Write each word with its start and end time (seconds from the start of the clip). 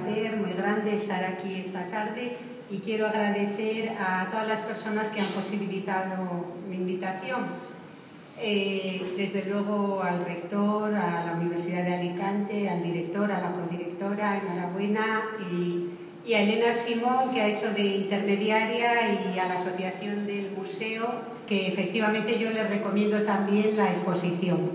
placer 0.00 0.36
muy 0.36 0.52
grande 0.52 0.94
estar 0.94 1.22
aquí 1.24 1.60
esta 1.60 1.86
tarde 1.86 2.36
y 2.70 2.78
quiero 2.78 3.06
agradecer 3.06 3.90
a 3.98 4.26
todas 4.30 4.46
las 4.46 4.60
personas 4.60 5.08
que 5.08 5.20
han 5.20 5.26
posibilitado 5.28 6.46
mi 6.68 6.76
invitación. 6.76 7.40
Eh, 8.42 9.14
desde 9.18 9.50
luego 9.50 10.02
al 10.02 10.24
rector, 10.24 10.94
a 10.94 11.24
la 11.26 11.32
Universidad 11.32 11.84
de 11.84 11.94
Alicante, 11.94 12.70
al 12.70 12.82
director, 12.82 13.30
a 13.30 13.40
la 13.40 13.52
codirectora, 13.52 14.40
enhorabuena, 14.40 15.22
y, 15.52 15.90
y 16.26 16.34
a 16.34 16.42
Elena 16.42 16.72
Simón, 16.72 17.32
que 17.34 17.42
ha 17.42 17.48
hecho 17.48 17.70
de 17.72 17.84
intermediaria, 17.84 19.30
y 19.34 19.38
a 19.38 19.46
la 19.46 19.54
Asociación 19.54 20.26
del 20.26 20.52
Museo, 20.52 21.06
que 21.46 21.66
efectivamente 21.66 22.38
yo 22.38 22.50
les 22.50 22.70
recomiendo 22.70 23.20
también 23.24 23.76
la 23.76 23.90
exposición, 23.90 24.70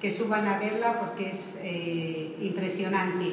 que 0.00 0.10
suban 0.10 0.46
a 0.46 0.58
verla 0.58 1.00
porque 1.00 1.30
es 1.30 1.58
eh, 1.64 2.36
impresionante. 2.40 3.32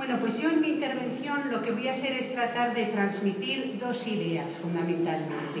Bueno, 0.00 0.16
pues 0.18 0.40
yo 0.40 0.48
en 0.48 0.62
mi 0.62 0.68
intervención 0.68 1.50
lo 1.50 1.60
que 1.60 1.72
voy 1.72 1.86
a 1.86 1.92
hacer 1.92 2.14
es 2.14 2.32
tratar 2.32 2.74
de 2.74 2.86
transmitir 2.86 3.78
dos 3.78 4.06
ideas 4.06 4.52
fundamentalmente. 4.52 5.60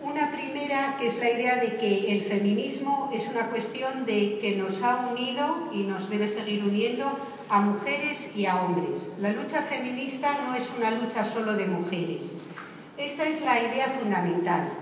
Una 0.00 0.30
primera 0.30 0.96
que 0.96 1.08
es 1.08 1.18
la 1.18 1.28
idea 1.28 1.56
de 1.56 1.76
que 1.76 2.12
el 2.12 2.22
feminismo 2.22 3.10
es 3.12 3.28
una 3.30 3.50
cuestión 3.50 4.06
de 4.06 4.38
que 4.38 4.54
nos 4.54 4.80
ha 4.84 5.08
unido 5.10 5.70
y 5.72 5.82
nos 5.82 6.08
debe 6.08 6.28
seguir 6.28 6.62
uniendo 6.62 7.18
a 7.48 7.62
mujeres 7.62 8.30
y 8.36 8.46
a 8.46 8.62
hombres. 8.62 9.10
La 9.18 9.32
lucha 9.32 9.62
feminista 9.62 10.30
no 10.46 10.54
es 10.54 10.72
una 10.78 10.92
lucha 10.92 11.24
solo 11.24 11.54
de 11.54 11.66
mujeres. 11.66 12.36
Esta 12.96 13.24
es 13.24 13.44
la 13.44 13.58
idea 13.60 13.88
fundamental. 13.88 14.72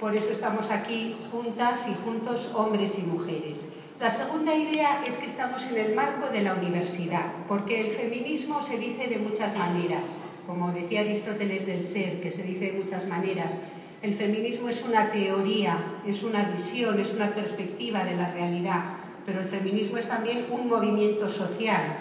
Por 0.00 0.14
eso 0.14 0.32
estamos 0.32 0.70
aquí 0.70 1.14
juntas 1.30 1.88
y 1.90 1.94
juntos 2.06 2.52
hombres 2.54 2.98
y 2.98 3.02
mujeres. 3.02 3.66
La 4.00 4.08
segunda 4.08 4.54
idea 4.54 5.04
es 5.06 5.18
que 5.18 5.26
estamos 5.26 5.66
en 5.66 5.76
el 5.76 5.94
marco 5.94 6.30
de 6.30 6.40
la 6.40 6.54
universidad, 6.54 7.32
porque 7.46 7.82
el 7.82 7.90
feminismo 7.90 8.62
se 8.62 8.78
dice 8.78 9.08
de 9.08 9.18
muchas 9.18 9.54
maneras, 9.58 10.20
como 10.46 10.72
decía 10.72 11.02
Aristóteles 11.02 11.66
del 11.66 11.84
ser, 11.84 12.18
que 12.22 12.30
se 12.30 12.42
dice 12.42 12.72
de 12.72 12.78
muchas 12.82 13.06
maneras. 13.06 13.58
El 14.00 14.14
feminismo 14.14 14.70
es 14.70 14.86
una 14.86 15.10
teoría, 15.10 16.00
es 16.06 16.22
una 16.22 16.44
visión, 16.44 16.98
es 16.98 17.12
una 17.12 17.34
perspectiva 17.34 18.02
de 18.04 18.16
la 18.16 18.30
realidad, 18.30 18.84
pero 19.26 19.40
el 19.40 19.46
feminismo 19.46 19.98
es 19.98 20.08
también 20.08 20.46
un 20.50 20.66
movimiento 20.66 21.28
social 21.28 21.98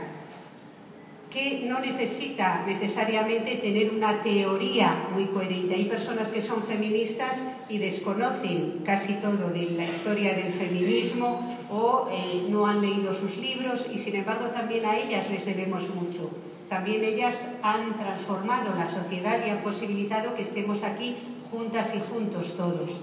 que 1.29 1.65
no 1.67 1.81
necesita 1.81 2.63
necesariamente 2.65 3.55
tener 3.55 3.91
una 3.91 4.23
teoría 4.23 5.09
muy 5.13 5.25
coherente. 5.25 5.75
Hay 5.75 5.85
personas 5.85 6.29
que 6.29 6.41
son 6.41 6.63
feministas 6.63 7.43
y 7.67 7.77
desconocen 7.77 8.83
casi 8.85 9.15
todo 9.15 9.49
de 9.49 9.71
la 9.71 9.83
historia 9.83 10.33
del 10.33 10.53
feminismo 10.53 11.58
o 11.71 12.07
eh, 12.11 12.47
no 12.49 12.67
han 12.67 12.81
leído 12.81 13.13
sus 13.13 13.37
libros 13.37 13.87
y 13.93 13.99
sin 13.99 14.15
embargo 14.15 14.47
también 14.47 14.85
a 14.85 14.97
ellas 14.97 15.29
les 15.29 15.45
debemos 15.45 15.89
mucho. 15.93 16.29
También 16.67 17.03
ellas 17.03 17.55
han 17.63 17.97
transformado 17.97 18.75
la 18.75 18.85
sociedad 18.85 19.39
y 19.45 19.49
han 19.49 19.63
posibilitado 19.63 20.35
que 20.35 20.43
estemos 20.43 20.83
aquí 20.83 21.15
juntas 21.51 21.93
y 21.95 22.01
juntos 22.11 22.55
todos. 22.55 23.01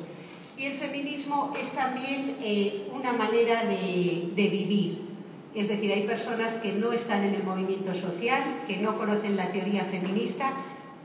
Y 0.56 0.64
el 0.64 0.75
feminismo 0.75 1.53
es 1.58 1.73
también 1.73 2.36
eh, 2.41 2.89
una 2.95 3.12
manera 3.12 3.64
de, 3.64 4.31
de 4.34 4.48
vivir. 4.48 5.06
Es 5.55 5.69
decir, 5.69 5.92
hay 5.92 6.03
personas 6.03 6.58
que 6.58 6.73
no 6.73 6.92
están 6.92 7.25
en 7.25 7.34
el 7.34 7.42
movimiento 7.42 7.92
social, 7.95 8.42
que 8.67 8.78
no 8.78 8.97
conocen 8.97 9.36
la 9.36 9.51
teoría 9.51 9.84
feminista 9.84 10.53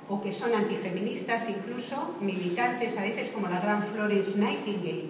o 0.09 0.20
que 0.22 0.31
son 0.31 0.53
antifeministas, 0.53 1.50
incluso 1.50 2.16
militantes 2.20 2.98
a 2.98 3.03
veces 3.03 3.30
como 3.30 3.48
la 3.48 3.62
gran 3.62 3.81
Florence 3.81 4.38
Nightingale, 4.38 5.08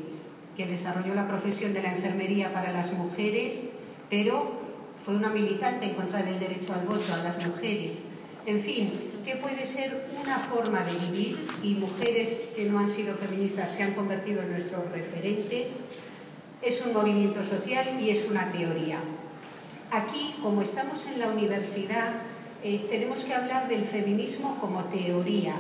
que 0.62 0.68
desarrolló 0.68 1.16
la 1.16 1.28
profesión 1.28 1.74
de 1.74 1.82
la 1.82 1.92
enfermería 1.92 2.54
para 2.54 2.72
las 2.72 2.94
mujeres, 2.94 3.64
pero 4.12 4.52
fue 5.04 5.16
una 5.16 5.30
militante 5.30 5.86
en 5.86 5.96
contra 5.96 6.22
del 6.22 6.40
derecho 6.40 6.74
al 6.74 6.86
voto 6.86 7.16
a 7.16 7.24
las 7.24 7.44
mujeres. 7.44 8.04
En 8.46 8.60
fin, 8.60 8.92
¿qué 9.26 9.38
puede 9.38 9.66
ser 9.66 10.06
una 10.22 10.38
forma 10.38 10.84
de 10.84 10.94
vivir 11.08 11.48
y 11.64 11.74
mujeres 11.76 12.50
que 12.56 12.66
no 12.66 12.78
han 12.78 12.90
sido 12.90 13.16
feministas 13.16 13.72
se 13.72 13.82
han 13.82 13.94
convertido 13.94 14.44
en 14.44 14.52
nuestros 14.52 14.92
referentes. 14.92 15.80
Es 16.62 16.86
un 16.86 16.94
movimiento 16.94 17.44
social 17.44 18.00
y 18.00 18.12
es 18.12 18.30
una 18.30 18.52
teoría. 18.52 19.00
Aquí, 19.90 20.36
como 20.44 20.62
estamos 20.62 21.08
en 21.08 21.20
la 21.20 21.28
universidad, 21.28 22.14
eh, 22.64 22.86
tenemos 22.88 23.24
que 23.24 23.34
hablar 23.34 23.68
del 23.68 23.86
feminismo 23.86 24.58
como 24.62 24.84
teoría, 24.86 25.56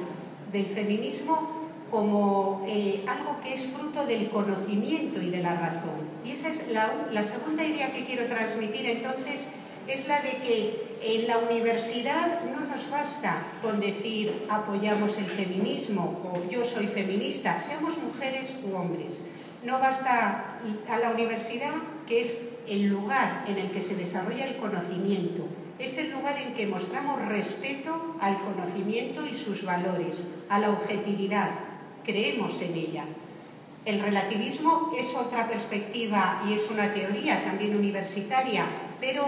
del 0.51 0.67
feminismo 0.67 1.60
como 1.91 2.63
eh, 2.65 3.03
algo 3.07 3.39
que 3.41 3.53
es 3.53 3.67
fruto 3.67 4.05
del 4.05 4.29
conocimiento 4.29 5.21
y 5.21 5.29
de 5.29 5.43
la 5.43 5.55
razón. 5.55 6.09
Y 6.23 6.31
esa 6.31 6.47
es 6.49 6.69
la, 6.69 6.89
la, 7.11 7.23
segunda 7.23 7.65
idea 7.65 7.91
que 7.91 8.05
quiero 8.05 8.25
transmitir 8.25 8.85
entonces, 8.85 9.49
es 9.87 10.07
la 10.07 10.21
de 10.21 10.31
que 10.37 10.97
en 11.01 11.27
la 11.27 11.37
universidad 11.39 12.41
no 12.45 12.61
nos 12.65 12.89
basta 12.89 13.43
con 13.61 13.81
decir 13.81 14.45
apoyamos 14.49 15.17
el 15.17 15.25
feminismo 15.25 16.21
o 16.23 16.49
yo 16.49 16.63
soy 16.63 16.87
feminista, 16.87 17.59
seamos 17.59 17.97
mujeres 17.97 18.47
u 18.63 18.75
hombres. 18.75 19.21
No 19.63 19.79
basta 19.79 20.59
a 20.89 20.97
la 20.97 21.11
universidad, 21.11 21.73
que 22.07 22.21
es 22.21 22.49
el 22.67 22.87
lugar 22.87 23.43
en 23.47 23.57
el 23.57 23.69
que 23.71 23.81
se 23.81 23.95
desarrolla 23.95 24.45
el 24.45 24.57
conocimiento, 24.57 25.45
es 25.77 25.97
el 25.97 26.11
lugar 26.11 26.37
en 26.37 26.53
que 26.53 26.67
mostramos 26.67 27.21
respeto 27.25 28.15
al 28.21 28.37
conocimiento 28.39 29.25
y 29.25 29.33
sus 29.33 29.65
valores, 29.65 30.23
a 30.49 30.59
la 30.59 30.69
objetividad, 30.69 31.49
creemos 32.03 32.61
en 32.61 32.73
ella. 32.75 33.05
El 33.85 33.99
relativismo 33.99 34.91
es 34.97 35.15
otra 35.15 35.47
perspectiva 35.47 36.43
y 36.47 36.53
es 36.53 36.69
una 36.69 36.93
teoría 36.93 37.43
también 37.43 37.75
universitaria, 37.75 38.65
pero 38.99 39.25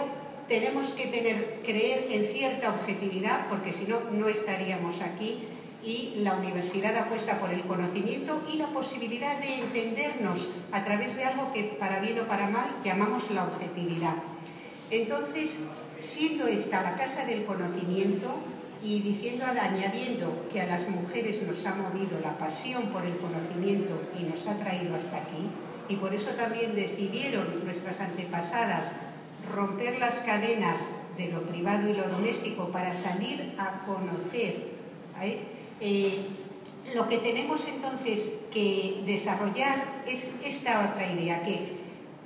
tenemos 0.48 0.92
que 0.92 1.08
tener, 1.08 1.62
creer 1.64 2.08
en 2.12 2.24
cierta 2.24 2.70
objetividad 2.70 3.48
porque 3.50 3.74
si 3.74 3.86
no, 3.86 4.00
no 4.12 4.28
estaríamos 4.28 5.02
aquí 5.02 5.40
y 5.84 6.14
la 6.18 6.36
universidad 6.36 6.96
apuesta 6.98 7.40
por 7.40 7.52
el 7.52 7.64
conocimiento 7.64 8.42
y 8.52 8.58
la 8.58 8.68
posibilidad 8.68 9.40
de 9.40 9.56
entendernos 9.60 10.50
a 10.72 10.84
través 10.84 11.16
de 11.16 11.26
algo 11.26 11.52
que 11.52 11.64
para 11.64 12.00
bien 12.00 12.20
o 12.20 12.28
para 12.28 12.50
mal 12.50 12.68
llamamos 12.84 13.32
la 13.32 13.44
objetividad. 13.44 14.16
Entonces, 14.92 15.62
siendo 16.00 16.48
esta 16.48 16.84
la 16.84 16.96
casa 16.96 17.26
del 17.26 17.44
conocimiento, 17.46 18.28
y 18.84 19.00
diciendo, 19.00 19.46
añadiendo 19.46 20.46
que 20.52 20.62
a 20.62 20.66
las 20.66 20.90
mujeres 20.90 21.42
nos 21.44 21.66
ha 21.66 21.74
movido 21.74 22.20
la 22.22 22.38
pasión 22.38 22.84
por 22.88 23.06
el 23.06 23.18
conocimiento 23.18 23.94
y 24.20 24.24
nos 24.24 24.46
ha 24.46 24.58
traído 24.58 24.96
hasta 24.96 25.18
aquí, 25.18 25.48
y 25.88 25.96
por 25.96 26.14
eso 26.14 26.32
también 26.32 26.76
decidieron 26.76 27.64
nuestras 27.64 28.02
antepasadas 28.02 28.92
romper 29.54 30.00
las 30.00 30.16
cadenas 30.20 30.80
de 31.18 31.32
lo 31.32 31.44
privado 31.44 31.90
y 31.90 31.94
lo 31.94 32.10
doméstico 32.10 32.70
para 32.70 32.94
salir 32.94 33.54
a 33.58 33.86
conocer. 33.86 34.72
¿eh? 35.22 35.40
Eh, 35.80 36.26
lo 36.94 37.08
que 37.08 37.20
tenemos 37.20 37.66
entonces 37.68 38.42
que 38.52 39.02
desarrollar 39.06 40.04
es 40.06 40.36
esta 40.44 40.90
otra 40.92 41.10
idea, 41.10 41.42
que 41.44 41.78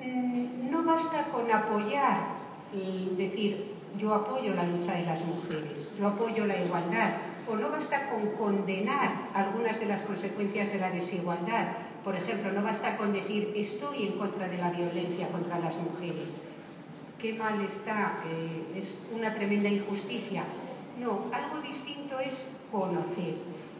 mmm, 0.04 0.72
no 0.72 0.84
basta 0.84 1.26
con 1.32 1.52
apoyar, 1.52 2.36
y 2.74 3.16
decir, 3.16 3.77
yo 3.98 4.14
apoyo 4.14 4.54
la 4.54 4.64
lucha 4.64 4.94
de 4.94 5.06
las 5.06 5.24
mujeres, 5.26 5.90
yo 6.00 6.08
apoyo 6.08 6.46
la 6.46 6.60
igualdad, 6.60 7.12
o 7.50 7.56
no 7.56 7.70
basta 7.70 8.10
con 8.10 8.28
condenar 8.32 9.30
algunas 9.34 9.80
de 9.80 9.86
las 9.86 10.02
consecuencias 10.02 10.72
de 10.72 10.80
la 10.80 10.92
desigualdad. 10.92 11.68
Por 12.04 12.16
ejemplo, 12.16 12.52
no 12.52 12.62
basta 12.62 12.98
con 12.98 13.14
decir 13.14 13.54
estoy 13.56 14.08
en 14.08 14.14
contra 14.14 14.48
de 14.48 14.58
la 14.58 14.70
violencia 14.70 15.30
contra 15.30 15.60
las 15.60 15.76
mujeres. 15.78 16.38
Qué 17.20 17.34
mal 17.34 17.60
está, 17.62 18.20
eh, 18.28 18.78
es 18.78 19.08
una 19.14 19.34
tremenda 19.34 19.70
injusticia. 19.70 20.44
No, 21.00 21.26
algo 21.34 21.62
distinto 21.62 22.20
es 22.20 22.58
conocer. 22.72 23.36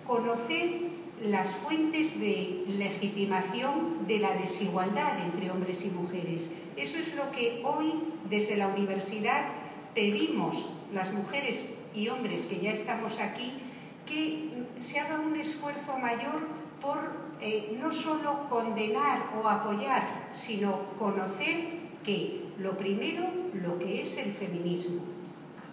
Conocer 0.06 0.98
las 1.24 1.50
fuentes 1.50 2.20
de 2.20 2.64
legitimación 2.68 4.08
de 4.08 4.20
la 4.20 4.34
desigualdad 4.34 5.20
entre 5.24 5.52
hombres 5.52 5.84
y 5.86 5.90
mujeres. 5.90 6.50
Eso 6.76 7.00
es 7.00 7.16
lo 7.16 7.32
que 7.32 7.64
hoy, 7.66 7.94
desde 8.30 8.56
la 8.56 8.68
universidad, 8.68 9.46
pedimos 9.98 10.70
las 10.94 11.12
mujeres 11.12 11.66
y 11.96 12.08
hombres 12.10 12.46
que 12.46 12.60
ya 12.60 12.72
estamos 12.72 13.20
aquí 13.20 13.52
que 14.06 14.48
se 14.80 15.00
haga 15.00 15.20
un 15.20 15.36
esfuerzo 15.36 15.98
mayor 15.98 16.48
por 16.80 17.00
eh, 17.42 17.76
no 17.82 17.92
solo 17.92 18.48
condenar 18.48 19.32
o 19.42 19.48
apoyar, 19.50 20.30
sino 20.34 20.84
conocer 21.00 21.80
que 22.06 22.44
lo 22.60 22.78
primero, 22.78 23.24
lo 23.56 23.80
que 23.80 24.04
es 24.04 24.18
el 24.20 24.32
feminismo. 24.34 25.02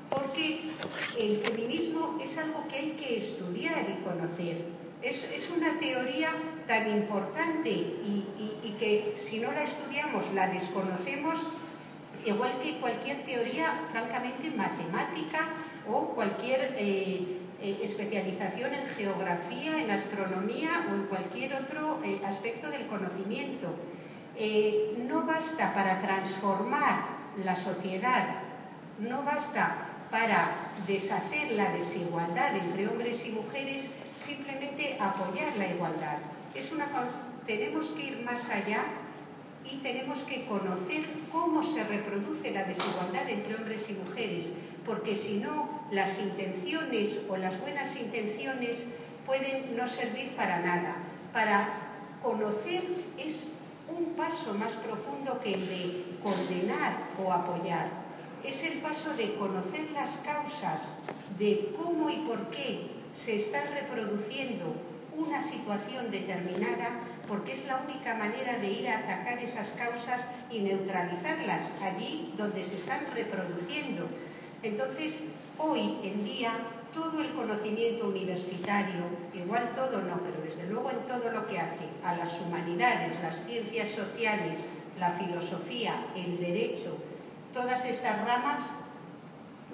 Porque 0.09 0.71
el 1.19 1.37
feminismo 1.37 2.17
es 2.19 2.39
algo 2.39 2.67
que 2.69 2.77
hay 2.77 2.91
que 2.93 3.19
estudiar 3.19 3.85
y 3.91 4.03
conocer. 4.05 4.65
Es, 5.03 5.31
es 5.33 5.51
una 5.55 5.79
teoría 5.79 6.33
tan 6.67 6.91
importante 6.91 7.71
y, 7.71 8.25
y, 8.39 8.59
y 8.65 8.71
que 8.81 9.13
si 9.17 9.41
no 9.41 9.53
la 9.53 9.65
estudiamos, 9.65 10.33
la 10.33 10.49
desconocemos, 10.49 11.41
igual 12.25 12.53
que 12.63 12.79
cualquier 12.79 13.25
teoría 13.25 13.87
francamente 13.91 14.51
matemática 14.51 15.49
o 15.91 16.15
cualquier 16.15 16.75
eh, 16.79 17.39
eh, 17.61 17.81
especialización 17.83 18.75
en 18.75 18.87
geografía, 18.89 19.83
en 19.83 19.91
astronomía 19.91 20.87
o 20.91 20.95
en 20.95 21.07
cualquier 21.07 21.55
otro 21.55 22.01
eh, 22.05 22.21
aspecto 22.25 22.71
del 22.71 22.87
conocimiento. 22.87 23.75
Eh, 24.37 25.05
no 25.09 25.25
basta 25.27 25.73
para 25.75 26.01
transformar 26.01 27.15
la 27.37 27.55
sociedad 27.55 28.43
no 28.99 29.23
basta 29.23 29.77
para 30.11 30.51
deshacer 30.87 31.53
la 31.53 31.73
desigualdad 31.73 32.57
entre 32.57 32.89
hombres 32.89 33.27
y 33.27 33.33
mujeres 33.33 33.91
simplemente 34.17 34.97
apoyar 35.01 35.57
la 35.57 35.69
igualdad. 35.69 36.19
Es 36.55 36.73
una, 36.73 36.87
tenemos 37.47 37.89
que 37.89 38.05
ir 38.05 38.23
más 38.25 38.49
allá 38.51 38.85
y 39.71 39.77
tenemos 39.79 40.21
que 40.21 40.45
conocer 40.47 41.05
cómo 41.33 41.63
se 41.63 41.85
reproduce 41.85 42.51
la 42.51 42.65
desigualdad 42.65 43.29
entre 43.29 43.55
hombres 43.55 43.89
y 43.91 43.95
mujeres, 43.95 44.53
porque 44.85 45.17
si 45.17 45.39
no, 45.39 45.87
las 45.91 46.19
intenciones 46.19 47.23
o 47.29 47.37
las 47.37 47.61
buenas 47.61 47.97
intenciones 47.97 48.87
pueden 49.27 49.77
no 49.77 49.87
servir 49.87 50.31
para 50.37 50.61
nada. 50.61 50.97
Para 51.33 51.69
conocer 52.23 52.83
es 53.19 53.55
un 53.89 54.15
paso 54.15 54.55
más 54.55 54.73
profundo 54.73 55.41
que 55.41 55.55
el 55.55 55.69
de 55.69 56.05
condenar 56.23 56.97
o 57.23 57.33
apoyar. 57.33 57.89
Es 58.43 58.63
el 58.65 58.81
paso 58.81 59.15
de 59.15 59.35
conocer 59.37 59.91
las 59.93 60.19
causas 60.19 60.99
de 61.39 61.75
cómo 61.81 62.11
y 62.11 62.17
por 62.17 62.51
qué 62.51 62.91
se 63.15 63.37
está 63.37 63.63
reproduciendo 63.63 64.75
una 65.17 65.41
situación 65.41 66.11
determinada 66.11 67.01
porque 67.29 67.53
es 67.53 67.67
la 67.67 67.83
única 67.87 68.15
manera 68.15 68.59
de 68.59 68.71
ir 68.71 68.89
a 68.89 68.99
atacar 68.99 69.39
esas 69.39 69.71
causas 69.71 70.29
y 70.51 70.61
neutralizarlas 70.61 71.63
allí 71.83 72.33
donde 72.37 72.63
se 72.63 72.77
están 72.77 73.01
reproduciendo. 73.15 74.09
Entonces, 74.63 75.25
hoy 75.59 75.99
en 76.03 76.25
día, 76.25 76.53
todo 76.93 77.21
el 77.21 77.31
conocimiento 77.33 78.09
universitario, 78.09 79.05
igual 79.35 79.73
todo 79.75 80.03
no, 80.03 80.21
pero 80.21 80.43
desde 80.45 80.71
luego 80.71 80.91
en 80.91 81.01
todo 81.07 81.31
lo 81.31 81.47
que 81.47 81.59
hace 81.59 81.87
a 82.05 82.17
las 82.17 82.41
humanidades, 82.41 83.21
las 83.23 83.45
ciencias 83.45 83.91
sociales, 83.91 84.61
la 84.99 85.11
filosofía, 85.11 85.95
el 86.15 86.39
derecho, 86.39 86.97
todas 87.53 87.85
estas 87.85 88.25
ramas 88.25 88.61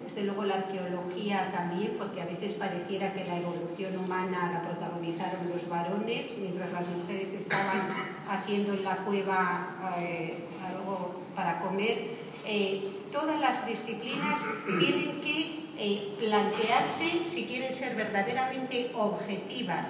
desde 0.02 0.24
luego 0.24 0.44
la 0.44 0.54
arqueología 0.54 1.52
también, 1.52 1.94
porque 1.98 2.22
a 2.22 2.24
veces 2.24 2.54
pareciera 2.54 3.12
que 3.12 3.24
la 3.24 3.36
evolución 3.36 3.96
humana 3.98 4.50
la 4.52 4.62
protagonizaron 4.62 5.50
los 5.52 5.68
varones, 5.68 6.38
mientras 6.38 6.72
las 6.72 6.86
mujeres 6.88 7.34
estaban 7.34 7.88
haciendo 8.28 8.72
en 8.72 8.84
la 8.84 8.96
cueva 8.96 9.94
eh, 9.98 10.44
algo 10.66 11.20
para 11.36 11.60
comer. 11.60 12.08
Eh, 12.46 12.88
todas 13.12 13.38
las 13.40 13.66
disciplinas 13.66 14.40
tienen 14.78 15.20
que 15.20 15.68
eh, 15.76 16.16
plantearse 16.18 17.24
si 17.28 17.44
quieren 17.44 17.72
ser 17.72 17.94
verdaderamente 17.94 18.92
objetivas 18.94 19.86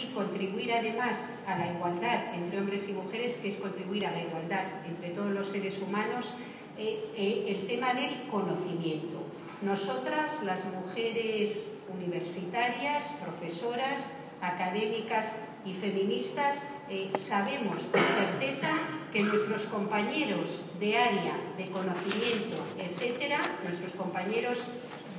y 0.00 0.12
contribuir 0.12 0.74
además 0.74 1.16
a 1.46 1.58
la 1.58 1.72
igualdad 1.72 2.34
entre 2.34 2.58
hombres 2.58 2.86
y 2.88 2.92
mujeres, 2.92 3.38
que 3.38 3.48
es 3.48 3.56
contribuir 3.56 4.06
a 4.06 4.12
la 4.12 4.22
igualdad 4.22 4.64
entre 4.86 5.10
todos 5.10 5.30
los 5.30 5.48
seres 5.48 5.80
humanos, 5.80 6.34
el 6.76 7.66
tema 7.66 7.94
del 7.94 8.28
conocimiento. 8.30 9.25
Nosotras, 9.62 10.42
las 10.44 10.64
mujeres 10.64 11.68
universitarias, 11.94 13.14
profesoras, 13.22 14.00
académicas 14.40 15.36
y 15.64 15.72
feministas, 15.72 16.62
eh, 16.88 17.10
sabemos 17.18 17.80
con 17.90 18.00
certeza 18.00 18.70
que 19.12 19.22
nuestros 19.22 19.62
compañeros 19.62 20.60
de 20.78 20.98
área, 20.98 21.36
de 21.56 21.70
conocimiento, 21.70 22.64
etcétera, 22.78 23.38
nuestros 23.64 23.92
compañeros 23.92 24.58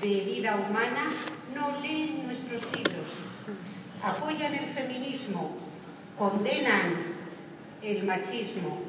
de 0.01 0.21
vida 0.21 0.55
humana, 0.55 1.11
no 1.55 1.81
leen 1.81 2.27
nuestros 2.27 2.61
libros, 2.75 3.09
apoyan 4.03 4.53
el 4.53 4.65
feminismo, 4.65 5.57
condenan 6.17 6.95
el 7.81 8.03
machismo, 8.03 8.86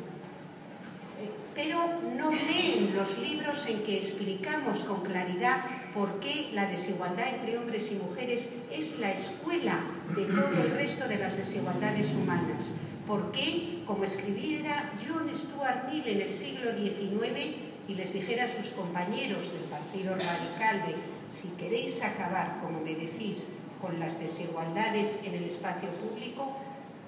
pero 1.59 1.89
no 2.17 2.31
leen 2.31 2.95
los 2.95 3.19
libros 3.19 3.67
en 3.67 3.83
que 3.83 3.97
explicamos 3.97 4.79
con 4.85 5.03
claridad 5.03 5.65
por 5.93 6.21
qué 6.21 6.51
la 6.53 6.67
desigualdad 6.67 7.27
entre 7.35 7.59
hombres 7.59 7.91
y 7.91 7.97
mujeres 7.97 8.51
es 8.71 9.01
la 9.01 9.11
escuela 9.11 9.81
de 10.15 10.27
todo 10.27 10.63
el 10.63 10.71
resto 10.71 11.09
de 11.09 11.19
las 11.19 11.37
desigualdades 11.37 12.13
humanas. 12.13 12.67
¿Por 13.09 13.33
qué, 13.33 13.83
como 13.85 14.05
escribiera 14.05 14.93
John 15.05 15.29
Stuart 15.35 15.91
Mill 15.91 16.07
en 16.07 16.21
el 16.21 16.33
siglo 16.33 16.71
XIX 16.71 17.57
y 17.89 17.95
les 17.95 18.13
dijera 18.13 18.45
a 18.45 18.49
sus 18.49 18.69
compañeros 18.69 19.53
del 19.53 19.65
Partido 19.65 20.15
Radical 20.15 20.87
de 20.87 20.95
si 21.29 21.49
queréis 21.59 22.05
acabar, 22.05 22.61
como 22.63 22.83
me 22.83 22.95
decís, 22.95 23.47
con 23.83 23.99
las 23.99 24.21
desigualdades 24.21 25.19
en 25.25 25.35
el 25.35 25.45
espacio 25.45 25.89
público, 25.89 26.57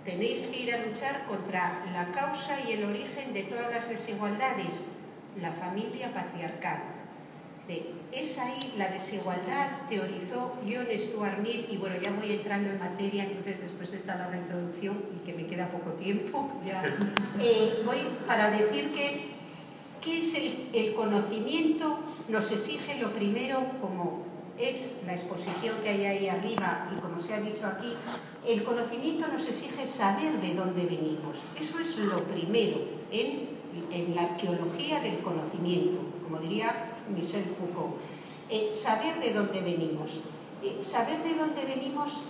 Tenéis 0.04 0.46
que 0.46 0.62
ir 0.62 0.74
a 0.74 0.84
luchar 0.86 1.26
contra 1.26 1.84
la 1.92 2.06
causa 2.12 2.58
y 2.66 2.72
el 2.72 2.84
origen 2.84 3.34
de 3.34 3.42
todas 3.42 3.70
las 3.70 3.88
desigualdades, 3.88 4.86
la 5.40 5.52
familia 5.52 6.12
patriarcal. 6.12 6.82
es 8.12 8.38
ahí 8.38 8.74
la 8.76 8.88
desigualdad, 8.88 9.68
teorizó 9.88 10.56
John 10.66 10.86
Stuart 10.96 11.38
Mill, 11.38 11.66
y 11.70 11.76
bueno, 11.76 11.96
ya 12.02 12.10
voy 12.10 12.32
entrando 12.32 12.70
en 12.70 12.78
materia, 12.80 13.24
entonces 13.24 13.60
después 13.60 13.90
de 13.90 13.98
esta 13.98 14.16
larga 14.16 14.38
introducción, 14.38 15.04
y 15.14 15.24
que 15.24 15.34
me 15.34 15.46
queda 15.46 15.68
poco 15.68 15.90
tiempo, 15.92 16.50
ya, 16.66 16.82
eh, 17.40 17.82
voy 17.84 17.98
para 18.26 18.50
decir 18.50 18.92
que 18.92 19.30
¿qué 20.00 20.18
es 20.18 20.34
el 20.72 20.94
conocimiento? 20.94 21.98
Nos 22.28 22.50
exige 22.50 22.98
lo 22.98 23.12
primero 23.12 23.64
como 23.80 24.29
es 24.60 24.98
la 25.06 25.14
exposición 25.14 25.76
que 25.82 25.90
hay 25.90 26.04
ahí 26.04 26.28
arriba 26.28 26.88
y 26.94 27.00
como 27.00 27.20
se 27.20 27.34
ha 27.34 27.40
dicho 27.40 27.66
aquí, 27.66 27.92
el 28.46 28.62
conocimiento 28.62 29.26
nos 29.28 29.46
exige 29.46 29.86
saber 29.86 30.32
de 30.40 30.54
dónde 30.54 30.84
venimos. 30.84 31.36
Eso 31.58 31.78
es 31.78 31.96
lo 31.98 32.18
primero 32.24 32.78
en, 33.10 33.58
la 34.14 34.22
arqueología 34.22 35.00
del 35.00 35.20
conocimiento, 35.20 36.00
como 36.24 36.38
diría 36.38 36.90
Michel 37.14 37.44
Foucault. 37.44 37.96
Eh, 38.48 38.70
saber 38.72 39.18
de 39.20 39.32
dónde 39.32 39.60
venimos. 39.60 40.20
Eh, 40.62 40.78
saber 40.82 41.22
de 41.22 41.36
dónde 41.36 41.64
venimos 41.64 42.24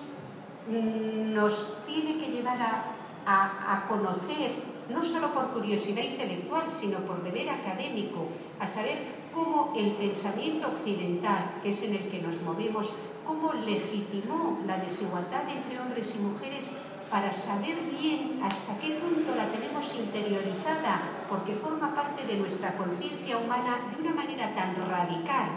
mm, 0.69 1.33
nos 1.33 1.85
tiene 1.87 2.19
que 2.19 2.31
llevar 2.31 2.61
a, 2.61 3.75
a 3.75 3.89
conocer, 3.89 4.51
no 4.91 5.03
solo 5.03 5.33
por 5.33 5.49
curiosidad 5.51 6.03
intelectual, 6.03 6.71
sino 6.71 6.99
por 6.99 7.23
deber 7.23 7.49
académico, 7.49 8.29
a 8.59 8.67
saber 8.67 9.20
cómo 9.33 9.73
el 9.77 9.93
pensamiento 9.93 10.69
occidental, 10.69 11.59
que 11.63 11.71
es 11.71 11.83
en 11.83 11.95
el 11.95 12.09
que 12.09 12.23
nos 12.23 12.41
movemos, 12.43 12.93
cómo 13.27 13.53
legitimó 13.53 14.59
la 14.67 14.79
desigualdad 14.79 15.49
entre 15.49 15.79
hombres 15.81 16.15
y 16.17 16.19
mujeres 16.19 16.71
para 17.11 17.33
saber 17.33 17.77
bien 18.01 18.41
hasta 18.43 18.79
qué 18.79 18.95
punto 18.95 19.35
la 19.35 19.51
tenemos 19.51 19.95
interiorizada, 19.97 21.03
porque 21.29 21.53
forma 21.55 21.95
parte 21.95 22.25
de 22.27 22.39
nuestra 22.39 22.77
conciencia 22.77 23.37
humana 23.39 23.79
de 23.91 24.01
una 24.01 24.15
manera 24.15 24.55
tan 24.55 24.77
radical, 24.89 25.49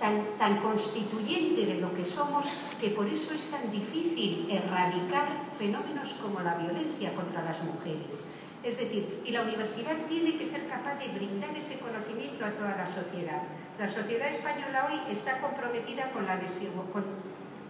tan, 0.00 0.24
tan 0.38 0.58
constituyente 0.58 1.66
de 1.66 1.80
lo 1.80 1.94
que 1.94 2.04
somos, 2.04 2.46
que 2.80 2.90
por 2.90 3.06
eso 3.06 3.34
es 3.34 3.50
tan 3.50 3.70
difícil 3.70 4.48
erradicar 4.50 5.28
fenómenos 5.56 6.14
como 6.14 6.40
la 6.40 6.56
violencia 6.56 7.14
contra 7.14 7.42
las 7.44 7.62
mujeres. 7.62 8.24
Es 8.62 8.76
decir, 8.76 9.22
y 9.24 9.30
la 9.30 9.40
universidad 9.40 9.96
tiene 10.06 10.36
que 10.36 10.44
ser 10.44 10.66
capaz 10.68 10.98
de 10.98 11.08
brindar 11.08 11.56
ese 11.56 11.78
conocimiento 11.78 12.44
a 12.44 12.50
toda 12.50 12.76
la 12.76 12.84
sociedad. 12.84 13.42
La 13.78 13.88
sociedad 13.88 14.28
española 14.28 14.88
hoy 14.90 15.00
está 15.10 15.40
comprometida 15.40 16.10
con 16.10 16.26
la 16.26 16.36
desigualdad, 16.36 17.08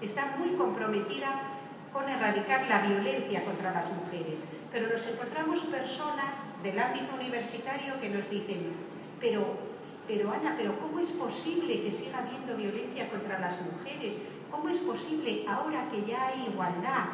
está 0.00 0.34
muy 0.36 0.50
comprometida 0.56 1.42
con 1.92 2.08
erradicar 2.08 2.66
la 2.68 2.80
violencia 2.80 3.44
contra 3.44 3.72
las 3.72 3.86
mujeres. 3.92 4.40
Pero 4.72 4.88
nos 4.88 5.06
encontramos 5.06 5.60
personas 5.60 6.50
del 6.64 6.78
ámbito 6.78 7.14
universitario 7.14 8.00
que 8.00 8.10
nos 8.10 8.28
dicen, 8.28 8.72
pero, 9.20 9.58
pero 10.08 10.32
Ana, 10.32 10.56
pero 10.58 10.76
¿cómo 10.80 10.98
es 10.98 11.12
posible 11.12 11.82
que 11.82 11.92
siga 11.92 12.18
habiendo 12.18 12.56
violencia 12.56 13.08
contra 13.08 13.38
las 13.38 13.60
mujeres? 13.62 14.14
¿Cómo 14.50 14.68
es 14.68 14.78
posible 14.78 15.44
ahora 15.48 15.88
que 15.88 16.04
ya 16.04 16.26
hay 16.26 16.48
igualdad? 16.50 17.06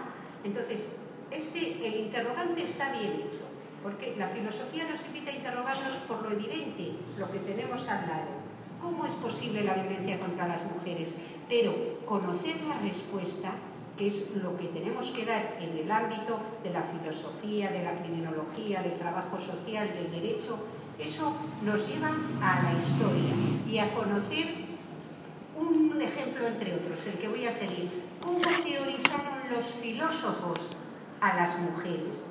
Entonces, 0.45 0.93
este, 1.31 1.87
el 1.87 1.97
interrogante 1.97 2.63
está 2.63 2.91
bien 2.93 3.13
hecho 3.29 3.56
porque 3.83 4.15
la 4.17 4.29
filosofía 4.29 4.89
nos 4.89 5.05
invita 5.07 5.31
a 5.31 5.35
interrogarnos 5.35 5.97
por 6.09 6.23
lo 6.23 6.31
evidente, 6.31 6.93
lo 7.19 7.31
que 7.31 7.39
tenemos 7.41 7.89
al 7.89 8.07
lado. 8.09 8.47
¿Cómo 8.81 9.07
es 9.07 9.15
posible 9.15 9.65
la 9.65 9.75
violencia 9.75 10.19
contra 10.19 10.49
las 10.49 10.65
mujeres? 10.65 11.15
Pero 11.49 11.75
conocer 12.05 12.57
la 12.63 12.79
respuesta, 12.79 13.53
que 13.97 14.09
es 14.09 14.37
lo 14.43 14.57
que 14.57 14.67
tenemos 14.67 15.11
que 15.11 15.25
dar 15.25 15.57
en 15.61 15.77
el 15.79 15.91
ámbito 15.91 16.39
de 16.63 16.71
la 16.71 16.83
filosofía, 16.83 17.71
de 17.71 17.85
la 17.85 17.97
criminología, 17.97 18.83
del 18.83 18.95
trabajo 18.95 19.39
social, 19.39 19.93
del 19.93 20.11
derecho, 20.11 20.59
eso 20.99 21.35
nos 21.63 21.89
lleva 21.89 22.09
a 22.43 22.63
la 22.63 22.73
historia 22.79 23.33
y 23.67 23.79
a 23.79 23.93
conocer 23.93 24.67
un 25.59 26.01
ejemplo 26.01 26.47
entre 26.47 26.75
otros, 26.75 27.07
el 27.07 27.15
que 27.15 27.29
voy 27.29 27.47
a 27.47 27.53
seguir. 27.53 27.91
¿Cómo 28.23 28.41
teorizaron 28.41 29.49
los 29.51 29.65
filósofos 29.65 30.59
a 31.21 31.37
las 31.37 31.59
mujeres? 31.61 32.27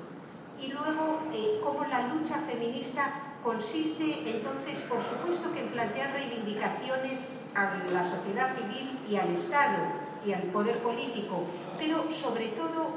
Y 0.60 0.72
luego 0.72 1.20
eh, 1.32 1.60
cómo 1.62 1.84
la 1.84 2.08
lucha 2.08 2.36
feminista 2.36 3.12
consiste 3.42 4.28
entonces, 4.28 4.78
por 4.88 5.00
supuesto, 5.02 5.52
que 5.52 5.60
en 5.60 5.68
plantear 5.68 6.12
reivindicaciones 6.12 7.30
a 7.54 7.76
la 7.92 8.02
sociedad 8.02 8.54
civil 8.56 8.98
y 9.08 9.16
al 9.16 9.34
Estado 9.34 9.78
y 10.24 10.32
al 10.32 10.42
poder 10.44 10.78
político, 10.78 11.44
pero 11.78 12.10
sobre 12.10 12.48
todo 12.48 12.90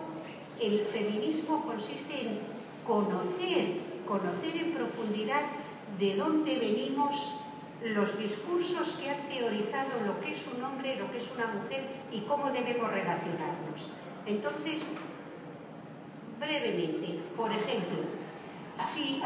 el 0.59 0.81
feminismo 0.81 1.63
consiste 1.65 2.21
en 2.21 2.39
conocer, 2.85 3.79
conocer 4.07 4.57
en 4.57 4.73
profundidad 4.73 5.43
de 5.99 6.15
dónde 6.15 6.57
venimos 6.57 7.35
los 7.83 8.17
discursos 8.17 8.97
que 8.99 9.09
han 9.09 9.29
teorizado 9.29 9.89
lo 10.05 10.19
que 10.19 10.31
es 10.31 10.45
un 10.53 10.63
hombre, 10.63 10.97
lo 10.97 11.11
que 11.11 11.17
es 11.17 11.31
una 11.31 11.47
mujer 11.47 11.83
y 12.11 12.21
cómo 12.21 12.51
debemos 12.51 12.91
relacionarnos. 12.91 13.89
Entonces, 14.25 14.83
brevemente, 16.39 17.19
por 17.36 17.51
ejemplo, 17.51 18.00
si 18.79 19.22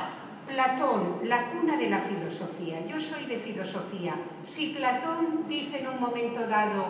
Platón, 0.47 1.19
la 1.23 1.51
cuna 1.51 1.77
de 1.77 1.89
la 1.89 1.99
filosofía, 1.99 2.85
yo 2.85 2.99
soy 2.99 3.25
de 3.25 3.37
filosofía, 3.37 4.15
si 4.43 4.73
Platón 4.73 5.45
dice 5.47 5.79
en 5.79 5.87
un 5.87 6.01
momento 6.01 6.45
dado, 6.47 6.85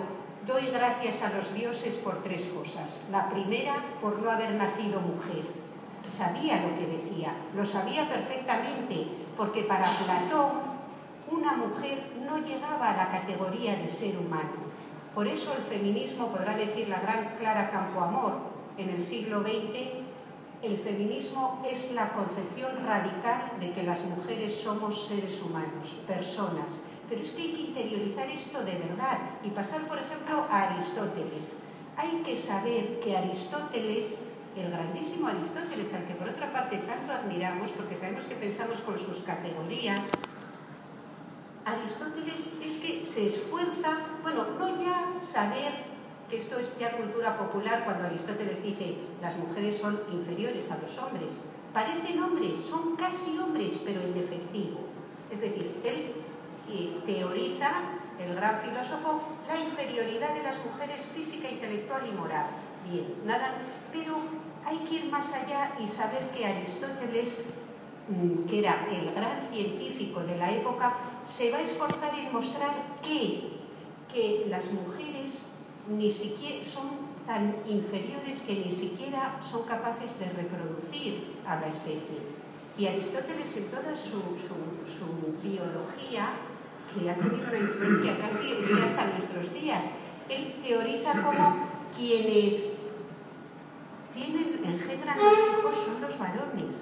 doy 0.46 0.68
gracias 0.74 1.22
a 1.22 1.30
los 1.30 1.54
dioses 1.54 1.96
por 1.96 2.24
tres 2.24 2.44
cosas. 2.56 3.02
La 3.12 3.30
primera, 3.30 3.76
por 4.02 4.20
no 4.20 4.32
haber 4.32 4.52
nacido 4.56 5.00
mujer. 5.00 5.44
Sabía 6.10 6.62
lo 6.62 6.78
que 6.78 6.88
decía, 6.88 7.34
lo 7.56 7.66
sabía 7.66 8.10
perfectamente, 8.10 9.08
porque 9.38 9.64
para 9.64 9.90
Platón 9.98 10.74
una 11.32 11.54
mujer 11.54 12.12
no 12.26 12.40
llegaba 12.40 12.92
a 12.92 12.98
la 12.98 13.10
categoría 13.10 13.76
de 13.76 13.88
ser 13.88 14.18
humano. 14.18 14.64
Por 15.16 15.28
eso 15.28 15.54
el 15.56 15.64
feminismo, 15.64 16.28
podrá 16.28 16.56
decir 16.56 16.90
la 16.90 17.00
gran 17.00 17.36
Clara 17.38 17.70
Campoamor 17.70 18.34
en 18.78 18.90
el 18.90 19.02
siglo 19.02 19.42
XX, 19.42 20.03
el 20.64 20.78
feminismo 20.78 21.62
es 21.70 21.92
la 21.92 22.14
concepción 22.14 22.86
radical 22.86 23.52
de 23.60 23.74
que 23.74 23.84
las 23.84 24.02
mujeres 24.06 24.56
somos 24.56 25.08
seres 25.08 25.42
humanos, 25.42 25.98
personas. 26.08 26.80
Pero 27.10 27.22
es 27.22 27.32
que 27.32 27.42
hay 27.42 27.52
que 27.52 27.62
interiorizar 27.62 28.30
esto 28.30 28.64
de 28.64 28.78
verdad 28.78 29.20
y 29.44 29.50
pasar, 29.50 29.82
por 29.88 29.98
ejemplo, 29.98 30.48
a 30.50 30.70
Aristóteles. 30.70 31.58
Hay 31.98 32.22
que 32.24 32.36
saber 32.36 33.02
que 33.02 33.18
Aristóteles, 33.18 34.20
el 34.56 34.72
grandísimo 34.72 35.28
Aristóteles, 35.28 35.94
al 35.94 36.06
que 36.06 36.14
por 36.14 36.30
otra 36.30 36.54
parte 36.54 36.78
tanto 36.78 37.12
admiramos, 37.12 37.72
porque 37.72 37.96
sabemos 37.96 38.24
que 38.24 38.36
pensamos 38.36 38.80
con 38.80 38.98
sus 38.98 39.24
categorías, 39.24 40.00
Aristóteles 41.66 42.54
es 42.64 42.78
que 42.78 43.04
se 43.04 43.28
esfuerza, 43.28 43.98
bueno, 44.22 44.46
no 44.58 44.82
ya 44.82 45.22
saber 45.22 45.93
esto 46.36 46.60
es 46.60 46.78
ya 46.78 46.92
cultura 46.92 47.38
popular 47.38 47.84
cuando 47.86 48.06
Aristóteles 48.06 48.64
dice 48.64 48.98
las 49.22 49.38
mujeres 49.38 49.78
son 49.78 50.00
inferiores 50.12 50.72
a 50.72 50.78
los 50.78 50.98
hombres. 50.98 51.42
Parecen 51.74 52.22
hombres, 52.22 52.54
son 52.70 52.96
casi 52.96 53.38
hombres, 53.38 53.74
pero 53.84 54.02
en 54.02 54.14
defectivo. 54.14 54.80
Es 55.32 55.42
decir, 55.42 55.80
él 55.84 56.14
eh, 56.70 57.02
teoriza, 57.06 57.72
el 58.20 58.36
gran 58.36 58.60
filósofo, 58.60 59.22
la 59.48 59.60
inferioridad 59.60 60.34
de 60.34 60.44
las 60.44 60.64
mujeres 60.64 61.02
física, 61.16 61.50
intelectual 61.50 62.08
y 62.08 62.12
moral. 62.12 62.46
Bien, 62.88 63.06
nada, 63.26 63.50
pero 63.92 64.18
hay 64.66 64.78
que 64.80 64.96
ir 64.96 65.12
más 65.12 65.34
allá 65.34 65.74
y 65.80 65.88
saber 65.88 66.30
que 66.30 66.46
Aristóteles 66.46 67.40
Mm, 68.08 68.46
que 68.50 68.60
era 68.60 68.86
el 68.92 69.14
gran 69.14 69.42
científico 69.42 70.20
de 70.24 70.38
la 70.38 70.52
época, 70.52 70.94
se 71.24 71.52
va 71.52 71.60
a 71.60 71.62
esforzar 71.62 72.12
en 72.20 72.34
mostrar 72.34 73.00
que, 73.02 73.48
que 74.12 74.46
las 74.50 74.74
mujeres 74.74 75.13
ni 75.90 76.12
siquiera 76.12 76.64
son 76.64 77.14
tan 77.26 77.56
inferiores 77.66 78.42
que 78.42 78.56
ni 78.66 78.72
siquiera 78.72 79.38
son 79.42 79.64
capaces 79.64 80.20
de 80.20 80.26
reproducir 80.30 81.36
a 81.48 81.56
la 81.56 81.68
especie. 81.68 82.20
Y 82.78 82.88
Aristóteles 82.88 83.56
en 83.58 83.66
toda 83.68 83.96
su, 83.96 84.20
su, 84.38 85.38
biología, 85.44 86.30
que 86.94 87.10
ha 87.10 87.16
tenido 87.16 87.48
una 87.48 87.60
influencia 87.60 88.18
casi 88.18 88.54
hasta 88.84 89.08
nuestros 89.08 89.54
días, 89.54 89.84
él 90.30 90.56
teoriza 90.64 91.22
como 91.22 91.68
quienes 91.96 92.70
tienen, 94.14 94.62
engendran 94.64 95.18
los 95.18 95.34
hijos 95.34 95.86
son 95.86 96.02
los 96.02 96.18
varones, 96.18 96.76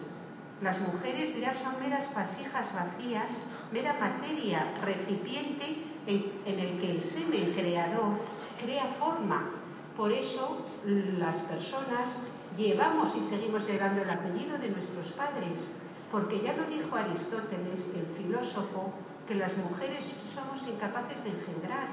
las 0.62 0.80
mujeres 0.82 1.40
ya 1.40 1.54
son 1.54 1.80
meras 1.80 2.14
vasijas 2.14 2.74
vacías, 2.74 3.30
mera 3.72 3.96
materia, 4.00 4.74
recipiente 4.84 5.66
en, 6.06 6.60
el 6.60 6.80
que 6.80 6.92
el 6.92 7.02
semen 7.02 7.52
creador 7.54 8.20
crea 8.64 8.86
forma. 8.86 9.50
Por 9.96 10.12
eso 10.12 10.66
las 10.86 11.38
personas 11.38 12.20
llevamos 12.58 13.16
y 13.16 13.22
seguimos 13.22 13.68
llevando 13.68 14.02
el 14.02 14.10
apellido 14.10 14.58
de 14.58 14.70
nuestros 14.70 15.14
padres, 15.14 15.58
porque 16.12 16.42
ya 16.42 16.54
lo 16.54 16.66
dijo 16.66 16.96
Aristóteles, 16.96 17.92
el 17.96 18.06
filósofo, 18.06 18.94
que 19.28 19.36
las 19.36 19.58
mujeres 19.58 20.12
somos 20.34 20.68
incapaces 20.68 21.24
de 21.24 21.32
engendrar. 21.32 21.88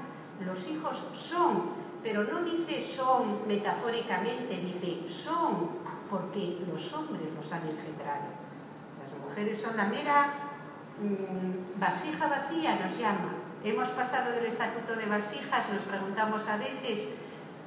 Los 0.45 0.67
hijos 0.69 1.07
son, 1.13 1.71
pero 2.03 2.23
no 2.23 2.43
dice 2.43 2.81
son 2.81 3.47
metafóricamente, 3.47 4.57
dice 4.57 5.07
son, 5.07 5.69
porque 6.09 6.59
los 6.71 6.93
hombres 6.93 7.29
los 7.35 7.51
han 7.51 7.67
engendrado 7.67 8.39
mujeres 9.29 9.61
son 9.61 9.77
la 9.77 9.85
mera 9.85 10.33
mm, 11.01 11.79
vasija 11.79 12.27
vacía, 12.27 12.79
nos 12.83 12.97
llama. 12.97 13.38
Hemos 13.61 13.89
pasado 13.89 14.31
del 14.31 14.45
estatuto 14.45 14.95
de 14.95 15.05
vasijas, 15.05 15.69
nos 15.73 15.81
preguntamos 15.81 16.47
a 16.47 16.55
veces, 16.55 17.09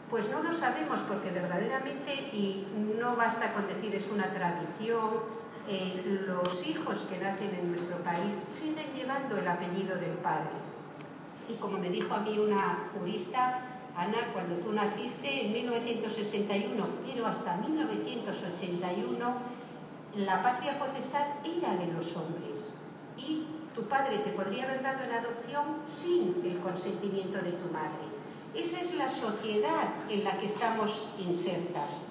pues 0.09 0.31
no 0.31 0.43
lo 0.43 0.51
sabemos 0.55 1.01
porque 1.01 1.31
verdaderamente, 1.31 2.15
y 2.33 2.67
no 2.99 3.15
basta 3.15 3.53
con 3.53 3.67
decir 3.67 3.95
es 3.95 4.09
una 4.09 4.33
tradición, 4.33 5.11
eh, 5.69 6.25
los 6.27 6.67
hijos 6.67 7.07
que 7.11 7.19
nacen 7.19 7.55
en 7.55 7.73
nuestro 7.73 7.99
país 7.99 8.43
siguen 8.49 8.87
llevando 8.97 9.37
el 9.37 9.47
apellido 9.47 9.97
del 9.97 10.13
padre. 10.13 10.57
Y 11.47 11.55
como 11.55 11.77
me 11.77 11.91
dijo 11.91 12.15
a 12.15 12.21
mí 12.21 12.39
una 12.39 12.89
jurista, 12.95 13.61
Ana, 13.95 14.33
cuando 14.33 14.57
tú 14.57 14.73
naciste 14.73 15.45
en 15.45 15.53
1961, 15.53 16.87
pero 17.07 17.27
hasta 17.27 17.59
1981 17.59 19.35
la 20.17 20.43
patria 20.43 20.79
potestad 20.79 21.27
era 21.45 21.77
de 21.77 21.93
los 21.93 22.17
hombres 22.17 22.77
y 23.19 23.45
tu 23.75 23.83
padre 23.85 24.19
te 24.19 24.31
podría 24.31 24.65
haber 24.65 24.83
dado 24.83 25.05
en 25.05 25.13
adopción 25.13 25.65
sin 25.87 26.43
el 26.45 26.59
consentimiento 26.59 27.39
de 27.39 27.53
tu 27.53 27.73
madre. 27.73 28.13
Esa 28.55 28.81
es 28.81 28.95
la 28.95 29.09
sociedad 29.09 29.89
en 30.09 30.25
la 30.25 30.39
que 30.39 30.47
estamos 30.47 31.09
insertas. 31.19 32.03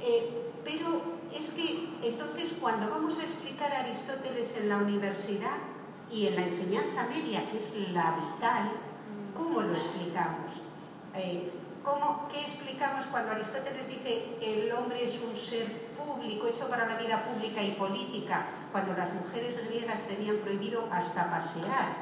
Eh, 0.00 0.50
pero 0.64 1.02
es 1.32 1.50
que 1.50 1.88
entonces 2.02 2.54
cuando 2.60 2.90
vamos 2.90 3.18
a 3.18 3.22
explicar 3.22 3.72
a 3.72 3.80
Aristóteles 3.80 4.56
en 4.56 4.68
la 4.68 4.78
universidad 4.78 5.56
y 6.10 6.26
en 6.26 6.36
la 6.36 6.42
enseñanza 6.42 7.06
media, 7.06 7.48
que 7.50 7.58
es 7.58 7.76
la 7.92 8.16
vital, 8.16 8.72
¿cómo 9.34 9.60
lo 9.60 9.74
explicamos? 9.74 10.50
Eh, 11.14 11.50
¿cómo, 11.84 12.26
¿Qué 12.32 12.40
explicamos 12.40 13.04
cuando 13.04 13.32
Aristóteles 13.32 13.88
dice 13.88 14.36
el 14.40 14.72
hombre 14.72 15.04
es 15.04 15.20
un 15.20 15.36
ser 15.36 15.70
público, 15.96 16.48
hecho 16.48 16.68
para 16.68 16.86
la 16.86 16.96
vida 16.96 17.24
pública 17.24 17.62
y 17.62 17.72
política, 17.72 18.46
cuando 18.74 18.92
las 18.94 19.14
mujeres 19.14 19.64
griegas 19.68 20.00
tenían 20.02 20.38
prohibido 20.38 20.88
hasta 20.90 21.30
pasear, 21.30 21.94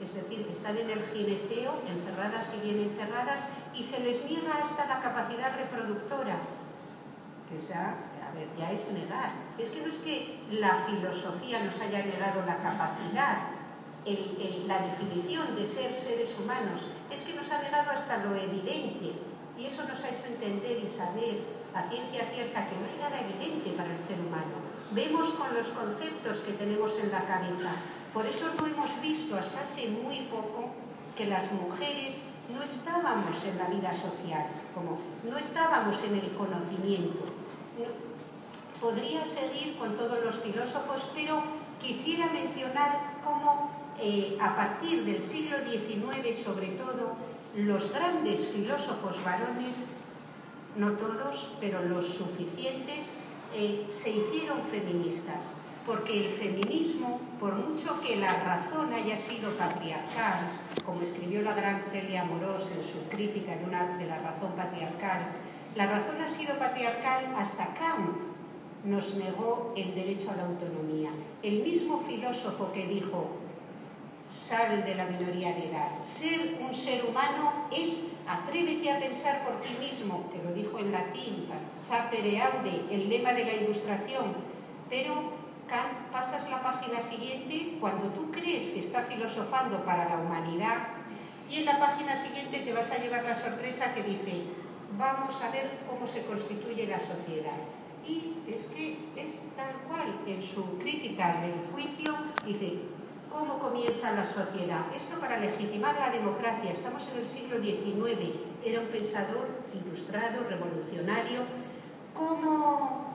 es 0.00 0.14
decir, 0.14 0.48
están 0.50 0.78
en 0.78 0.88
el 0.88 1.04
gineceo, 1.12 1.82
encerradas 1.86 2.48
y 2.56 2.64
bien 2.64 2.80
encerradas, 2.80 3.44
y 3.74 3.82
se 3.82 4.00
les 4.00 4.24
niega 4.24 4.56
hasta 4.56 4.86
la 4.86 5.00
capacidad 5.00 5.54
reproductora, 5.54 6.36
que 7.46 7.58
ya, 7.58 7.94
a 8.26 8.34
ver, 8.34 8.48
ya 8.58 8.72
es 8.72 8.90
negar. 8.92 9.32
Es 9.58 9.68
que 9.68 9.82
no 9.82 9.88
es 9.88 9.98
que 9.98 10.40
la 10.52 10.76
filosofía 10.86 11.62
nos 11.62 11.78
haya 11.78 12.06
negado 12.06 12.40
la 12.46 12.56
capacidad, 12.56 13.52
la 14.66 14.78
definición 14.78 15.54
de 15.54 15.66
ser 15.66 15.92
seres 15.92 16.34
humanos, 16.42 16.86
es 17.10 17.20
que 17.20 17.34
nos 17.34 17.52
ha 17.52 17.60
negado 17.60 17.90
hasta 17.90 18.16
lo 18.24 18.34
evidente, 18.34 19.12
y 19.58 19.66
eso 19.66 19.84
nos 19.86 20.02
ha 20.04 20.08
hecho 20.08 20.24
entender 20.28 20.82
y 20.82 20.88
saber 20.88 21.44
a 21.74 21.82
ciencia 21.82 22.24
cierta 22.32 22.66
que 22.66 22.76
no 22.76 22.86
hay 22.88 22.98
nada 22.98 23.20
evidente 23.20 23.72
para 23.72 23.92
el 23.92 24.00
ser 24.00 24.18
humano. 24.18 24.61
Vemos 24.94 25.30
con 25.30 25.54
los 25.54 25.68
conceptos 25.68 26.38
que 26.38 26.52
tenemos 26.52 26.98
en 26.98 27.10
la 27.10 27.24
cabeza. 27.24 27.72
Por 28.12 28.26
eso 28.26 28.46
no 28.58 28.66
hemos 28.66 29.00
visto 29.00 29.36
hasta 29.36 29.60
hace 29.62 29.88
muy 29.88 30.20
poco 30.30 30.70
que 31.16 31.26
las 31.26 31.50
mujeres 31.52 32.20
no 32.54 32.62
estábamos 32.62 33.42
en 33.44 33.56
la 33.56 33.68
vida 33.68 33.90
social, 33.92 34.46
como 34.74 34.98
no 35.24 35.38
estábamos 35.38 36.02
en 36.04 36.16
el 36.16 36.32
conocimiento. 36.32 37.24
podría 38.80 39.24
seguir 39.24 39.76
con 39.78 39.96
todos 39.96 40.18
los 40.24 40.34
filósofos, 40.40 41.12
pero 41.14 41.40
quisiera 41.80 42.26
mencionar 42.26 43.20
cómo 43.24 43.70
eh, 44.00 44.36
a 44.40 44.56
partir 44.56 45.04
del 45.04 45.22
siglo 45.22 45.56
XIX, 45.58 46.36
sobre 46.36 46.68
todo, 46.68 47.14
los 47.56 47.92
grandes 47.92 48.48
filósofos 48.48 49.22
varones 49.24 49.86
no 50.76 50.92
todos, 50.92 51.52
pero 51.60 51.82
los 51.84 52.06
suficientes, 52.06 53.16
eh, 53.54 53.86
se 53.90 54.10
hicieron 54.10 54.62
feministas, 54.62 55.54
porque 55.84 56.26
el 56.26 56.32
feminismo, 56.32 57.20
por 57.40 57.54
mucho 57.54 58.00
que 58.00 58.16
la 58.16 58.32
razón 58.44 58.92
haya 58.92 59.16
sido 59.16 59.50
patriarcal, 59.52 60.48
como 60.84 61.02
escribió 61.02 61.42
la 61.42 61.54
gran 61.54 61.82
Celia 61.82 62.24
Morós 62.24 62.70
en 62.76 62.82
su 62.82 63.08
crítica 63.08 63.56
de, 63.56 63.64
una, 63.64 63.96
de 63.98 64.06
la 64.06 64.18
razón 64.18 64.52
patriarcal, 64.52 65.26
la 65.74 65.86
razón 65.86 66.20
ha 66.20 66.28
sido 66.28 66.58
patriarcal 66.58 67.34
hasta 67.36 67.74
Kant 67.74 68.22
nos 68.84 69.14
negó 69.14 69.72
el 69.76 69.94
derecho 69.94 70.30
a 70.32 70.36
la 70.36 70.44
autonomía. 70.44 71.10
El 71.42 71.62
mismo 71.62 72.00
filósofo 72.00 72.72
que 72.72 72.86
dijo 72.86 73.28
sal 74.32 74.84
de 74.84 74.94
la 74.94 75.04
minoría 75.04 75.52
de 75.52 75.68
edad. 75.68 75.90
Ser 76.02 76.58
un 76.60 76.74
ser 76.74 77.04
humano 77.04 77.66
es 77.70 78.08
atrévete 78.26 78.90
a 78.90 78.98
pensar 78.98 79.44
por 79.44 79.60
ti 79.60 79.74
mismo, 79.78 80.30
que 80.32 80.42
lo 80.42 80.54
dijo 80.54 80.78
en 80.78 80.92
latín, 80.92 81.48
sapere 81.78 82.40
aude, 82.40 82.86
el 82.90 83.08
lema 83.08 83.32
de 83.32 83.44
la 83.44 83.54
ilustración, 83.54 84.34
pero 84.88 85.42
Kant 85.68 86.10
pasas 86.10 86.48
la 86.50 86.62
página 86.62 87.00
siguiente 87.00 87.76
cuando 87.80 88.06
tú 88.08 88.30
crees 88.30 88.70
que 88.70 88.80
está 88.80 89.02
filosofando 89.02 89.84
para 89.84 90.08
la 90.08 90.18
humanidad 90.18 90.88
y 91.50 91.58
en 91.58 91.66
la 91.66 91.78
página 91.78 92.16
siguiente 92.16 92.60
te 92.60 92.72
vas 92.72 92.90
a 92.90 92.98
llevar 92.98 93.24
la 93.24 93.34
sorpresa 93.34 93.94
que 93.94 94.02
dice 94.02 94.42
vamos 94.98 95.40
a 95.42 95.50
ver 95.50 95.78
cómo 95.88 96.06
se 96.06 96.24
constituye 96.24 96.86
la 96.86 96.98
sociedad. 96.98 97.56
Y 98.06 98.34
es 98.50 98.66
que 98.66 98.98
es 99.16 99.42
tal 99.56 99.74
cual, 99.88 100.20
en 100.26 100.42
su 100.42 100.78
crítica 100.78 101.40
del 101.40 101.54
juicio, 101.72 102.14
dice, 102.44 102.80
¿cómo 103.32 103.58
comienza 103.58 104.12
la 104.12 104.24
sociedad? 104.24 104.84
Esto 104.94 105.18
para 105.18 105.38
legitimar 105.38 105.94
la 105.98 106.10
democracia, 106.10 106.70
estamos 106.70 107.08
en 107.08 107.20
el 107.20 107.26
siglo 107.26 107.60
XIX, 107.60 108.36
era 108.64 108.80
un 108.80 108.86
pensador 108.86 109.48
ilustrado, 109.74 110.44
revolucionario, 110.48 111.40
¿cómo 112.14 113.12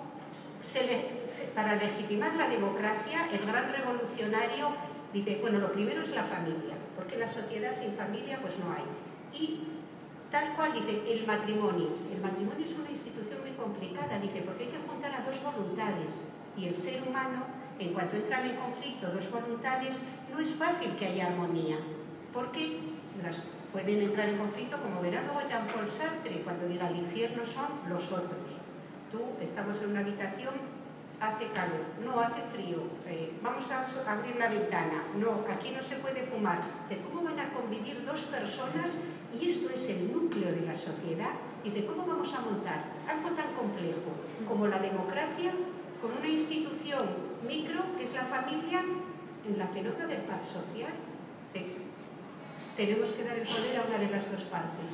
para 1.56 1.76
legitimar 1.76 2.36
la 2.36 2.50
democracia, 2.50 3.30
el 3.32 3.46
gran 3.46 3.72
revolucionario 3.72 4.70
dice, 5.14 5.38
bueno, 5.42 5.60
lo 5.60 5.72
primero 5.72 6.02
es 6.02 6.10
la 6.10 6.24
familia, 6.24 6.76
porque 6.96 7.18
la 7.18 7.28
sociedad 7.28 7.72
sin 7.72 7.94
familia 7.94 8.40
pues 8.42 8.58
no 8.60 8.74
hay. 8.74 8.84
Y 9.34 9.68
tal 10.32 10.56
cual 10.56 10.74
dice, 10.74 11.12
el 11.12 11.26
matrimonio. 11.26 11.90
El 12.14 12.22
matrimonio 12.22 12.66
es 12.66 12.74
una 12.74 12.90
institución 12.90 13.42
muy 13.42 13.52
complicada, 13.52 14.20
dice, 14.20 14.42
porque 14.42 14.66
hay 14.66 14.70
que 14.70 14.88
juntar 14.88 15.14
a 15.14 15.24
dos 15.24 15.42
voluntades. 15.42 16.16
Y 16.58 16.68
el 16.68 16.76
ser 16.76 17.02
humano, 17.08 17.46
en 17.80 17.94
cuanto 17.94 18.16
entran 18.16 18.46
en 18.46 18.56
conflicto 18.56 19.08
dos 19.12 19.32
voluntades, 19.32 20.04
no 20.32 20.40
es 20.40 20.56
fácil 20.56 20.96
que 20.96 21.08
haya 21.08 21.28
armonía, 21.28 21.78
porque 22.34 22.80
las 23.24 23.44
pueden 23.72 24.02
entrar 24.02 24.30
en 24.30 24.38
conflicto, 24.38 24.78
como 24.82 25.02
verá 25.02 25.22
luego 25.24 25.42
Jean-Paul 25.48 25.88
Sartre, 25.88 26.42
cuando 26.42 26.68
diga 26.68 26.90
el 26.90 26.98
infierno 26.98 27.46
son 27.46 27.68
los 27.90 28.12
otros. 28.12 28.58
Tú, 29.12 29.22
estamos 29.42 29.82
en 29.82 29.92
una 29.92 30.00
habitación, 30.02 30.54
hace 31.20 31.48
calor, 31.48 31.82
no 32.04 32.20
hace 32.20 32.42
frío, 32.42 32.78
eh, 33.08 33.34
vamos 33.42 33.70
a 33.72 34.12
abrir 34.12 34.36
la 34.36 34.50
ventana, 34.50 35.04
no, 35.16 35.46
aquí 35.50 35.72
no 35.72 35.82
se 35.82 35.96
puede 35.96 36.22
fumar. 36.24 36.60
¿Cómo 37.10 37.24
van 37.24 37.40
a 37.40 37.50
convivir 37.54 38.06
dos 38.06 38.22
personas 38.22 38.92
y 39.34 39.50
esto 39.50 39.70
es 39.74 39.90
el 39.90 40.12
núcleo 40.12 40.52
de 40.52 40.62
la 40.62 40.76
sociedad, 40.76 41.32
dice, 41.64 41.86
¿cómo 41.86 42.06
vamos 42.06 42.34
a 42.34 42.42
montar 42.42 42.86
algo 43.08 43.30
tan 43.36 43.54
complejo 43.54 44.14
como 44.48 44.68
la 44.68 44.80
democracia 44.80 45.52
con 46.02 46.18
una 46.18 46.28
institución 46.28 47.27
micro, 47.46 47.98
que 47.98 48.03
es 48.03 48.13
la 48.13 48.24
familia, 48.24 48.84
en 49.48 49.58
la 49.58 49.70
que 49.72 49.82
no 49.82 49.91
haber 49.91 50.24
paz 50.25 50.46
social? 50.46 50.94
tenemos 52.77 53.10
que 53.10 53.24
dar 53.24 53.36
el 53.36 53.48
poder 53.48 53.77
a 53.77 53.88
una 53.89 53.98
de 53.98 54.12
las 54.12 54.32
dos 54.32 54.44
partes. 54.44 54.94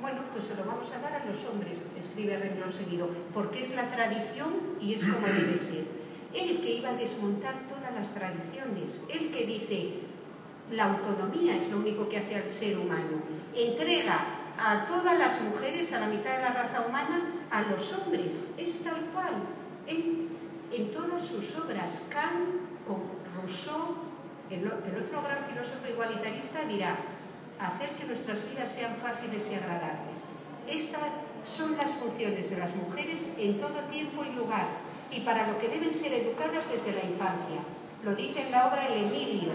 bueno, 0.00 0.22
pues 0.32 0.44
se 0.44 0.54
lo 0.54 0.64
vamos 0.64 0.90
a 0.90 0.98
dar 0.98 1.20
a 1.20 1.26
los 1.26 1.44
hombres, 1.44 1.76
escribe 1.98 2.38
renglón 2.38 2.72
seguido, 2.72 3.10
porque 3.34 3.60
es 3.60 3.76
la 3.76 3.84
tradición 3.84 4.80
y 4.80 4.94
es 4.94 5.04
como 5.04 5.26
debe 5.38 5.58
ser. 5.58 5.84
El 6.32 6.60
que 6.62 6.74
iba 6.76 6.90
a 6.90 6.94
desmontar 6.94 7.54
todas 7.68 7.92
las 7.92 8.14
tradiciones, 8.14 9.02
el 9.10 9.30
que 9.30 9.44
dice, 9.44 9.92
la 10.72 10.84
autonomía 10.84 11.56
es 11.56 11.70
lo 11.70 11.78
único 11.78 12.08
que 12.08 12.16
hace 12.16 12.36
al 12.36 12.48
ser 12.48 12.78
humano. 12.78 13.20
Entrega 13.54 14.24
a 14.56 14.86
todas 14.86 15.18
las 15.18 15.40
mujeres, 15.42 15.92
a 15.92 16.00
la 16.00 16.06
mitad 16.06 16.36
de 16.36 16.42
la 16.42 16.52
raza 16.52 16.86
humana, 16.86 17.44
a 17.50 17.62
los 17.62 17.92
hombres. 17.92 18.46
Es 18.56 18.82
tal 18.82 19.06
cual. 19.12 19.34
En, 20.72 20.90
todas 20.90 21.22
sus 21.22 21.56
obras, 21.56 22.02
Kant 22.08 22.48
o 22.88 22.98
Rousseau, 23.34 23.96
el, 24.50 24.66
otro 24.66 25.22
gran 25.22 25.44
filósofo 25.46 25.88
igualitarista, 25.88 26.64
dirá, 26.64 26.96
hacer 27.58 27.90
que 27.90 28.04
nuestras 28.04 28.38
vidas 28.48 28.72
sean 28.72 28.96
fáciles 28.96 29.48
y 29.50 29.54
agradables. 29.54 30.30
Estas 30.68 31.02
son 31.42 31.76
las 31.76 31.90
funciones 31.90 32.50
de 32.50 32.56
las 32.56 32.74
mujeres 32.76 33.30
en 33.38 33.58
todo 33.58 33.78
tiempo 33.90 34.24
y 34.24 34.34
lugar 34.36 34.68
y 35.10 35.20
para 35.20 35.46
lo 35.46 35.58
que 35.58 35.68
deben 35.68 35.92
ser 35.92 36.12
educadas 36.12 36.64
desde 36.70 36.92
la 36.92 37.04
infancia. 37.04 37.60
Lo 38.04 38.14
dice 38.14 38.46
en 38.46 38.52
la 38.52 38.68
obra 38.68 38.86
El 38.86 39.04
Emilio, 39.04 39.52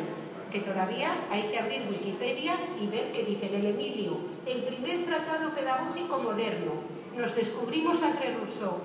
que 0.52 0.60
todavía 0.60 1.10
hay 1.32 1.44
que 1.44 1.60
abrir 1.60 1.88
Wikipedia 1.90 2.56
y 2.80 2.88
ver 2.88 3.12
qué 3.12 3.24
dice 3.24 3.54
el 3.56 3.66
Emilio. 3.66 4.18
El 4.46 4.64
primer 4.64 5.06
tratado 5.06 5.50
pedagógico 5.52 6.20
moderno. 6.20 6.72
Nos 7.18 7.36
descubrimos 7.36 8.02
entre 8.02 8.36
Rousseau. 8.36 8.80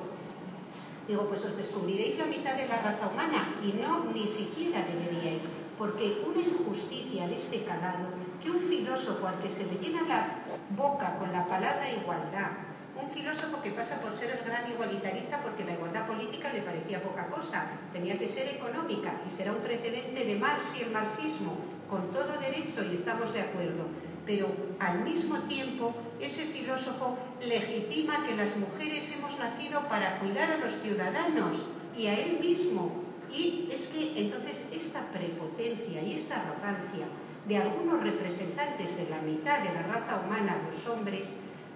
Digo, 1.11 1.27
pues 1.27 1.45
os 1.45 1.57
descubriréis 1.57 2.23
la 2.23 2.27
mitad 2.31 2.55
de 2.55 2.69
la 2.69 2.83
raza 2.83 3.11
humana 3.11 3.59
y 3.67 3.73
no 3.83 4.07
ni 4.15 4.29
siquiera 4.29 4.79
deberíais, 4.87 5.43
porque 5.77 6.23
una 6.23 6.39
injusticia 6.39 7.27
de 7.27 7.35
este 7.35 7.65
calado, 7.65 8.15
que 8.41 8.49
un 8.49 8.61
filósofo 8.61 9.27
al 9.27 9.35
que 9.43 9.51
se 9.51 9.67
le 9.67 9.75
llena 9.83 10.07
la 10.07 10.39
boca 10.71 11.19
con 11.19 11.33
la 11.33 11.49
palabra 11.49 11.91
igualdad, 11.91 12.63
un 12.95 13.11
filósofo 13.11 13.61
que 13.61 13.73
pasa 13.73 14.01
por 14.01 14.13
ser 14.13 14.39
el 14.39 14.45
gran 14.47 14.71
igualitarista 14.71 15.43
porque 15.43 15.65
la 15.65 15.75
igualdad 15.75 16.07
política 16.07 16.53
le 16.53 16.63
parecía 16.63 17.03
poca 17.03 17.27
cosa, 17.27 17.67
tenía 17.93 18.17
que 18.17 18.29
ser 18.29 18.47
económica 18.47 19.11
y 19.27 19.33
será 19.33 19.51
un 19.51 19.67
precedente 19.67 20.25
de 20.25 20.37
Marx 20.37 20.79
y 20.79 20.85
el 20.85 20.93
marxismo, 20.93 21.59
con 21.91 22.13
todo 22.13 22.39
derecho 22.39 22.85
y 22.85 22.95
estamos 22.95 23.35
de 23.35 23.41
acuerdo. 23.41 23.83
Pero 24.31 24.47
al 24.79 25.01
mismo 25.01 25.39
tiempo 25.49 25.93
ese 26.21 26.45
filósofo 26.45 27.19
legitima 27.43 28.25
que 28.25 28.37
las 28.37 28.57
mujeres 28.59 29.11
hemos 29.11 29.37
nacido 29.41 29.81
para 29.89 30.21
cuidar 30.21 30.53
a 30.53 30.59
los 30.59 30.73
ciudadanos 30.83 31.67
y 31.99 32.07
a 32.07 32.15
él 32.15 32.39
mismo. 32.39 32.93
Y 33.29 33.69
es 33.73 33.89
que 33.89 34.21
entonces 34.21 34.67
esta 34.71 35.01
prepotencia 35.09 36.01
y 36.01 36.13
esta 36.13 36.37
arrogancia 36.43 37.07
de 37.49 37.57
algunos 37.57 38.05
representantes 38.05 38.97
de 38.97 39.11
la 39.11 39.21
mitad 39.21 39.65
de 39.65 39.75
la 39.75 39.83
raza 39.83 40.23
humana, 40.25 40.59
los 40.71 40.87
hombres, 40.87 41.27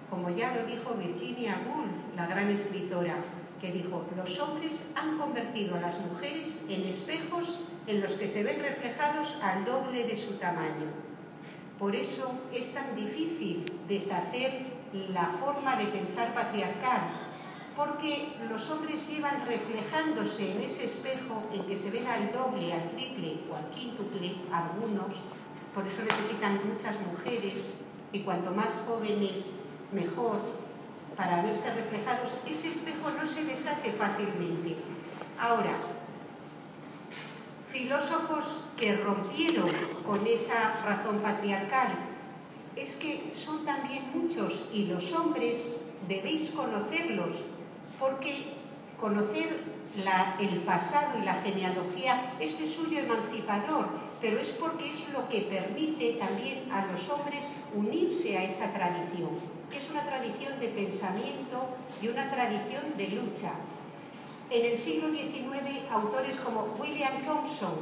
como 0.09 0.29
ya 0.29 0.55
lo 0.55 0.65
dijo 0.65 0.93
Virginia 0.93 1.61
Woolf, 1.67 2.15
la 2.15 2.25
gran 2.25 2.49
escritora, 2.49 3.17
que 3.59 3.73
dijo, 3.73 4.05
los 4.15 4.39
hombres 4.39 4.93
han 4.95 5.17
convertido 5.17 5.75
a 5.75 5.81
las 5.81 5.99
mujeres 5.99 6.63
en 6.69 6.85
espejos 6.85 7.59
en 7.85 7.99
los 7.99 8.13
que 8.13 8.29
se 8.29 8.45
ven 8.45 8.61
reflejados 8.61 9.39
al 9.43 9.65
doble 9.65 10.05
de 10.05 10.15
su 10.15 10.35
tamaño. 10.35 11.03
Por 11.79 11.95
eso 11.95 12.31
es 12.53 12.73
tan 12.73 12.95
difícil 12.95 13.65
deshacer 13.87 14.61
la 15.09 15.25
forma 15.25 15.75
de 15.75 15.85
pensar 15.85 16.33
patriarcal, 16.33 17.01
porque 17.75 18.33
los 18.49 18.69
hombres 18.71 19.09
llevan 19.09 19.45
reflejándose 19.45 20.53
en 20.53 20.61
ese 20.61 20.85
espejo 20.85 21.43
en 21.51 21.63
que 21.63 21.75
se 21.75 21.91
ven 21.91 22.07
al 22.07 22.31
doble, 22.31 22.71
al 22.71 22.89
triple 22.91 23.39
o 23.51 23.55
al 23.57 23.69
quíntuple, 23.71 24.35
algunos, 24.53 25.15
por 25.73 25.85
eso 25.85 26.01
necesitan 26.03 26.61
muchas 26.65 26.95
mujeres, 27.01 27.73
y 28.13 28.21
cuanto 28.21 28.51
más 28.51 28.71
jóvenes 28.87 29.47
mejor 29.91 30.39
para 31.17 31.41
verse 31.41 31.73
reflejados, 31.73 32.33
ese 32.49 32.69
espejo 32.69 33.09
no 33.11 33.25
se 33.25 33.43
deshace 33.43 33.91
fácilmente. 33.91 34.77
Ahora, 35.37 35.71
filósofos 37.75 38.61
que 38.77 38.95
rompieron 38.95 39.69
con 40.07 40.25
esa 40.25 40.79
razón 40.85 41.19
patriarcal, 41.19 41.89
es 42.77 42.95
que 42.95 43.31
son 43.33 43.65
también 43.65 44.03
muchos 44.13 44.63
y 44.71 44.85
los 44.85 45.11
hombres 45.11 45.75
debéis 46.07 46.51
conocerlos, 46.51 47.35
porque 47.99 48.53
conocer 48.97 49.59
el 50.39 50.59
pasado 50.61 51.19
y 51.21 51.25
la 51.25 51.33
genealogía 51.33 52.33
es 52.39 52.57
de 52.59 52.65
suyo 52.65 52.99
emancipador, 52.99 53.89
pero 54.21 54.39
es 54.39 54.51
porque 54.51 54.89
es 54.89 55.09
lo 55.11 55.27
que 55.27 55.41
permite 55.41 56.13
también 56.13 56.71
a 56.71 56.85
los 56.85 57.09
hombres 57.09 57.49
unirse 57.75 58.37
a 58.37 58.43
esa 58.43 58.71
tradición 58.71 59.55
que 59.69 59.79
es 59.79 59.89
una 59.89 60.03
tradición 60.03 60.59
de 60.59 60.67
pensamiento 60.67 61.75
y 62.01 62.07
una 62.07 62.29
tradición 62.29 62.83
de 62.97 63.09
lucha. 63.09 63.51
En 64.51 64.63
el 64.63 64.77
siglo 64.77 65.09
XIX, 65.09 65.91
autores 65.91 66.35
como 66.39 66.67
William 66.79 67.13
Thompson, 67.25 67.73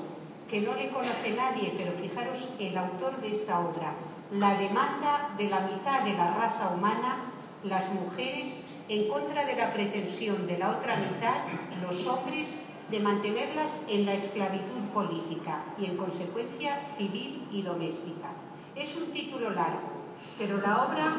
que 0.49 0.61
no 0.61 0.73
le 0.75 0.89
conoce 0.89 1.31
nadie, 1.35 1.73
pero 1.77 1.91
fijaros 1.91 2.47
el 2.57 2.77
autor 2.77 3.19
de 3.19 3.31
esta 3.31 3.59
obra, 3.59 3.93
la 4.31 4.55
demanda 4.55 5.33
de 5.37 5.49
la 5.49 5.59
mitad 5.59 6.01
de 6.01 6.13
la 6.13 6.33
raza 6.33 6.69
humana, 6.69 7.31
las 7.63 7.91
mujeres, 7.91 8.61
en 8.87 9.07
contra 9.09 9.45
de 9.45 9.55
la 9.55 9.73
pretensión 9.73 10.47
de 10.47 10.57
la 10.57 10.69
otra 10.69 10.95
mitad, 10.95 11.35
los 11.81 12.05
hombres, 12.07 12.47
de 12.89 12.99
mantenerlas 12.99 13.85
en 13.89 14.05
la 14.05 14.13
esclavitud 14.13 14.81
política 14.93 15.63
y, 15.77 15.85
en 15.85 15.97
consecuencia, 15.97 16.81
civil 16.97 17.47
y 17.51 17.61
doméstica. 17.61 18.29
Es 18.75 18.95
un 18.97 19.11
título 19.11 19.49
largo, 19.49 19.89
pero 20.37 20.61
la 20.61 20.83
obra, 20.83 21.13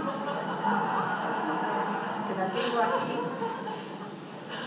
que 2.29 2.35
la 2.39 2.49
tengo 2.49 2.81
aquí, 2.81 3.34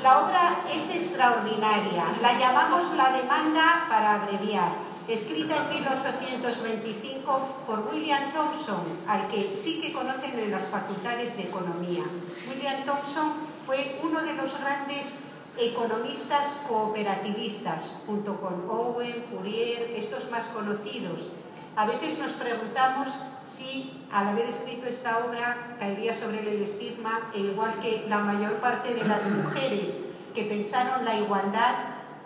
la 0.03 0.19
obra 0.19 0.63
es 0.71 0.89
extraordinaria, 0.95 2.05
la 2.21 2.37
llamamos 2.37 2.95
La 2.95 3.11
demanda 3.11 3.85
para 3.89 4.15
abreviar, 4.15 4.71
escrita 5.07 5.55
en 5.57 5.81
1825 5.81 7.55
por 7.65 7.87
William 7.91 8.31
Thompson, 8.31 8.83
al 9.07 9.27
que 9.27 9.55
sí 9.55 9.81
que 9.81 9.93
conocen 9.93 10.37
en 10.39 10.51
las 10.51 10.67
facultades 10.67 11.35
de 11.37 11.43
economía. 11.43 12.03
William 12.49 12.83
Thompson 12.85 13.33
fue 13.65 13.99
uno 14.03 14.21
de 14.21 14.33
los 14.33 14.59
grandes 14.59 15.19
economistas 15.57 16.59
cooperativistas, 16.67 17.93
junto 18.05 18.39
con 18.39 18.69
Owen, 18.69 19.23
Fourier, 19.29 19.93
estos 19.95 20.29
más 20.29 20.45
conocidos. 20.45 21.29
A 21.77 21.85
veces 21.85 22.17
nos 22.17 22.31
preguntamos 22.31 23.09
si 23.45 24.03
al 24.11 24.29
haber 24.29 24.47
escrito 24.47 24.87
esta 24.87 25.19
obra 25.19 25.75
caería 25.77 26.11
sobre 26.11 26.39
el 26.39 26.63
estigma, 26.63 27.29
e 27.35 27.39
igual 27.39 27.71
que 27.79 28.07
la 28.09 28.17
mayor 28.17 28.53
parte 28.53 28.95
de 28.95 29.03
las 29.03 29.29
mujeres 29.29 29.99
que 30.33 30.45
pensaron 30.45 31.05
la 31.05 31.15
igualdad, 31.15 31.75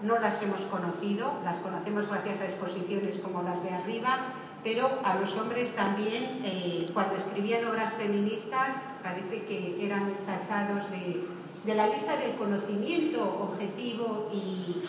no 0.03 0.19
las 0.19 0.41
hemos 0.41 0.61
conocido, 0.61 1.33
las 1.43 1.57
conocemos 1.57 2.07
gracias 2.07 2.39
a 2.39 2.45
exposiciones 2.45 3.17
como 3.17 3.43
las 3.43 3.61
de 3.61 3.71
arriba, 3.71 4.19
pero 4.63 4.89
a 5.03 5.15
los 5.15 5.35
hombres 5.35 5.75
también, 5.75 6.39
eh, 6.45 6.85
cuando 6.93 7.17
escribían 7.17 7.65
obras 7.65 7.93
feministas, 7.95 8.75
parece 9.03 9.43
que 9.43 9.85
eran 9.85 10.13
tachados 10.25 10.89
de, 10.91 11.27
de 11.65 11.75
la 11.75 11.87
lista 11.87 12.15
del 12.15 12.35
conocimiento 12.35 13.21
objetivo 13.21 14.29
y 14.31 14.81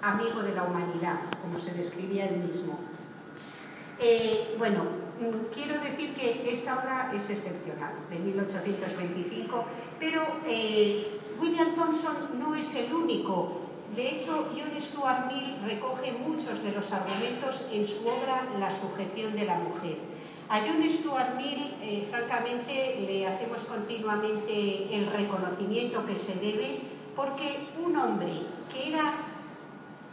amigo 0.00 0.42
de 0.42 0.54
la 0.54 0.62
humanidad, 0.62 1.20
como 1.42 1.58
se 1.60 1.74
describía 1.74 2.30
él 2.30 2.38
mismo. 2.38 2.78
Eh, 4.00 4.56
bueno, 4.58 4.82
quiero 5.54 5.80
decir 5.80 6.14
que 6.14 6.50
esta 6.50 6.78
obra 6.78 7.12
es 7.14 7.30
excepcional, 7.30 7.92
de 8.10 8.18
1825, 8.18 9.64
pero 10.00 10.22
eh, 10.46 11.18
William 11.40 11.74
Thompson 11.74 12.38
no 12.38 12.54
es 12.54 12.74
el 12.74 12.92
único. 12.92 13.60
De 13.94 14.08
hecho, 14.08 14.48
John 14.56 14.80
Stuart 14.80 15.32
Mill 15.32 15.56
recoge 15.66 16.12
muchos 16.12 16.62
de 16.64 16.72
los 16.72 16.92
argumentos 16.92 17.66
en 17.70 17.86
su 17.86 18.00
obra 18.08 18.44
La 18.58 18.70
sujeción 18.70 19.36
de 19.36 19.44
la 19.44 19.58
mujer. 19.58 19.98
A 20.48 20.58
John 20.60 20.82
Stuart 20.88 21.36
Mill, 21.36 21.74
eh, 21.80 22.06
francamente, 22.10 23.00
le 23.06 23.26
hacemos 23.26 23.60
continuamente 23.60 24.94
el 24.94 25.06
reconocimiento 25.06 26.04
que 26.04 26.16
se 26.16 26.34
debe, 26.34 26.80
porque 27.14 27.68
un 27.82 27.96
hombre 27.96 28.32
que 28.72 28.88
era 28.92 29.14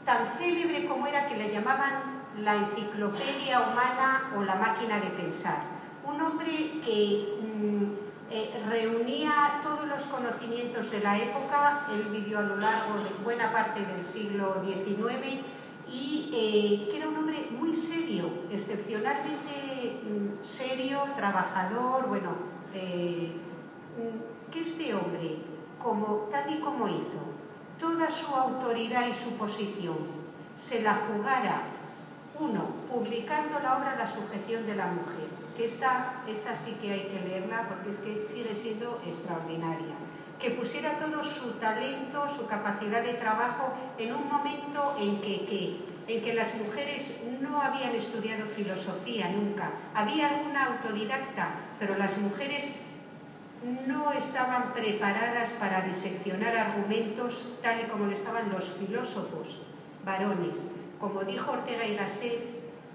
tan 0.05 0.27
célebre 0.27 0.85
como 0.85 1.07
era 1.07 1.27
que 1.27 1.37
le 1.37 1.51
llamaban 1.51 2.20
la 2.39 2.55
enciclopedia 2.55 3.59
humana 3.59 4.31
o 4.37 4.41
la 4.41 4.55
máquina 4.55 4.99
de 4.99 5.09
pensar. 5.09 5.59
Un 6.03 6.21
hombre 6.21 6.79
que 6.83 7.37
mm, 7.41 7.83
eh, 8.31 8.63
reunía 8.69 9.59
todos 9.61 9.87
los 9.87 10.03
conocimientos 10.03 10.89
de 10.89 11.01
la 11.01 11.17
época, 11.17 11.87
él 11.91 12.03
vivió 12.11 12.39
a 12.39 12.43
lo 12.43 12.55
largo 12.55 12.95
de 13.03 13.23
buena 13.23 13.51
parte 13.51 13.85
del 13.85 14.03
siglo 14.03 14.63
XIX 14.63 15.41
y 15.91 16.29
eh, 16.33 16.87
que 16.89 16.97
era 16.97 17.09
un 17.09 17.17
hombre 17.17 17.47
muy 17.51 17.73
serio, 17.73 18.29
excepcionalmente 18.49 19.99
mm, 20.03 20.43
serio, 20.43 21.01
trabajador, 21.15 22.07
bueno, 22.07 22.29
eh, 22.73 23.33
mm, 23.97 24.49
que 24.49 24.61
este 24.61 24.93
hombre, 24.93 25.37
como, 25.77 26.29
tal 26.31 26.49
y 26.53 26.59
como 26.59 26.87
hizo, 26.87 27.19
toda 27.77 28.09
su 28.09 28.33
autoridad 28.33 29.05
y 29.07 29.13
su 29.13 29.31
posición 29.31 29.97
se 30.55 30.81
la 30.81 30.93
jugara, 30.95 31.63
uno, 32.41 32.65
publicando 32.89 33.59
la 33.59 33.77
obra 33.77 33.95
La 33.95 34.07
sujeción 34.07 34.65
de 34.65 34.75
la 34.75 34.87
mujer, 34.87 35.29
que 35.55 35.65
esta, 35.65 36.23
esta 36.27 36.55
sí 36.55 36.75
que 36.81 36.91
hay 36.91 37.03
que 37.07 37.21
leerla 37.27 37.67
porque 37.69 37.91
es 37.91 37.97
que 37.97 38.25
sigue 38.27 38.55
siendo 38.55 38.99
extraordinaria, 39.05 39.95
que 40.39 40.51
pusiera 40.51 40.97
todo 40.97 41.23
su 41.23 41.53
talento, 41.59 42.27
su 42.29 42.47
capacidad 42.47 43.03
de 43.03 43.13
trabajo 43.13 43.73
en 43.97 44.13
un 44.13 44.27
momento 44.27 44.95
en 44.99 45.21
que, 45.21 45.77
en 46.07 46.21
que 46.21 46.33
las 46.33 46.55
mujeres 46.55 47.21
no 47.39 47.61
habían 47.61 47.93
estudiado 47.93 48.45
filosofía 48.47 49.29
nunca, 49.29 49.71
había 49.93 50.29
alguna 50.29 50.65
autodidacta, 50.65 51.49
pero 51.79 51.95
las 51.97 52.17
mujeres 52.17 52.73
no 53.85 54.11
estaban 54.11 54.73
preparadas 54.73 55.51
para 55.51 55.81
diseccionar 55.81 56.57
argumentos 56.57 57.53
tal 57.61 57.79
y 57.79 57.83
como 57.83 58.07
lo 58.07 58.11
estaban 58.11 58.49
los 58.49 58.69
filósofos 58.69 59.59
varones. 60.03 60.57
Como 61.01 61.23
dijo 61.23 61.51
Ortega 61.51 61.83
y 61.83 61.95
Gasset, 61.95 62.39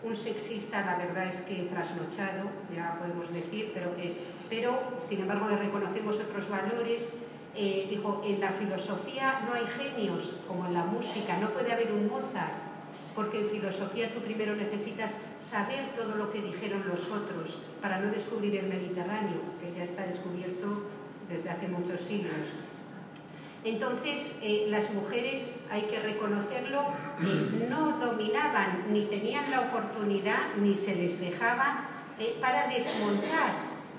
un 0.05 0.14
sexista, 0.14 0.87
la 0.87 0.97
verdad 0.97 1.27
es 1.27 1.42
que 1.42 1.64
trasnochado, 1.64 2.47
ya 2.73 2.97
podemos 3.01 3.35
decir, 3.35 3.75
pero, 4.49 4.79
sin 4.99 5.23
embargo 5.23 5.49
le 5.49 5.57
reconocemos 5.57 6.14
otros 6.21 6.49
valores. 6.49 7.11
Eh, 7.57 7.87
dijo, 7.90 8.23
en 8.25 8.38
la 8.38 8.51
filosofía 8.51 9.40
no 9.47 9.55
hay 9.55 9.64
genios 9.66 10.37
como 10.47 10.66
en 10.66 10.75
la 10.75 10.85
música, 10.85 11.38
no 11.38 11.51
puede 11.51 11.73
haber 11.73 11.90
un 11.90 12.07
Mozart, 12.07 12.53
porque 13.14 13.40
en 13.40 13.49
filosofía 13.49 14.12
tú 14.12 14.21
primero 14.21 14.55
necesitas 14.55 15.16
saber 15.40 15.81
todo 15.97 16.14
lo 16.14 16.31
que 16.31 16.42
dijeron 16.42 16.85
los 16.87 17.11
otros 17.11 17.59
para 17.81 17.99
no 17.99 18.09
descubrir 18.09 18.55
el 18.57 18.69
Mediterráneo, 18.69 19.40
que 19.59 19.77
ya 19.77 19.85
está 19.85 20.07
descubierto 20.07 20.83
desde 21.29 21.51
hace 21.51 21.66
muchos 21.66 22.03
siglos. 22.03 22.47
Entonces, 23.67 24.39
eh, 24.43 24.69
las 24.71 24.95
mujeres, 24.95 25.51
hay 25.73 25.83
que 25.83 25.99
reconocerlo, 25.99 26.83
eh, 27.21 27.67
no 27.69 27.99
dominaban 27.99 28.93
ni 28.93 29.07
tenían 29.07 29.51
la 29.51 29.63
oportunidad 29.63 30.55
ni 30.63 30.73
se 30.73 30.95
les 30.95 31.19
dejaba 31.19 31.89
eh, 32.21 32.39
para 32.41 32.69
desmontar 32.69 33.55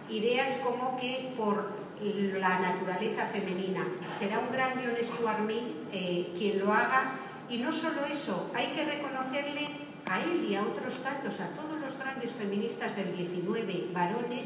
ideas 0.10 0.60
como 0.64 0.96
que 0.96 1.34
por 1.36 1.70
la 2.00 2.60
naturaleza 2.60 3.26
femenina. 3.26 3.86
Será 4.18 4.40
un 4.40 4.54
gran 4.54 4.76
John 4.76 4.96
Stuart 5.04 5.40
Mill 5.40 6.32
quien 6.38 6.60
lo 6.60 6.72
haga 6.72 7.12
y 7.50 7.58
no 7.58 7.74
solo 7.74 8.06
eso, 8.06 8.50
hay 8.56 8.68
que 8.68 8.86
reconocerle 8.86 9.68
a 10.06 10.22
él 10.22 10.46
y 10.50 10.56
a 10.56 10.62
otros 10.62 11.04
tantos, 11.04 11.42
a 11.42 11.50
todos 11.50 11.78
los 11.82 12.00
grandes 12.00 12.32
feministas 12.32 12.96
del 12.96 13.18
19, 13.18 13.88
varones, 13.94 14.46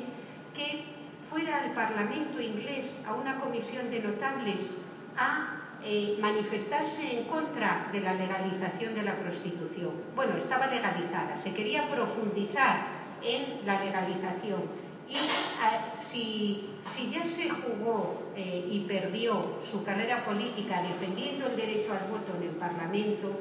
que 0.55 0.83
fuera 1.29 1.61
al 1.61 1.73
Parlamento 1.73 2.41
inglés, 2.41 3.01
a 3.05 3.13
una 3.13 3.39
comisión 3.39 3.91
de 3.91 3.99
notables, 3.99 4.77
a 5.21 5.61
eh, 5.83 6.17
manifestarse 6.21 7.19
en 7.19 7.25
contra 7.25 7.89
de 7.91 8.01
la 8.01 8.13
legalización 8.13 8.93
de 8.93 9.03
la 9.03 9.17
prostitución. 9.17 9.91
Bueno, 10.15 10.37
estaba 10.37 10.67
legalizada, 10.67 11.35
se 11.35 11.53
quería 11.53 11.87
profundizar 11.89 12.85
en 13.23 13.65
la 13.65 13.83
legalización. 13.83 14.61
Y 15.09 15.15
eh, 15.15 15.91
si, 15.93 16.69
ya 17.11 17.25
se 17.25 17.49
jugó 17.49 18.31
eh, 18.35 18.69
y 18.71 18.81
perdió 18.81 19.59
su 19.69 19.83
carrera 19.83 20.23
política 20.23 20.83
defendiendo 20.83 21.47
el 21.47 21.55
derecho 21.55 21.93
al 21.93 22.09
voto 22.09 22.37
en 22.37 22.43
el 22.43 22.55
Parlamento, 22.55 23.39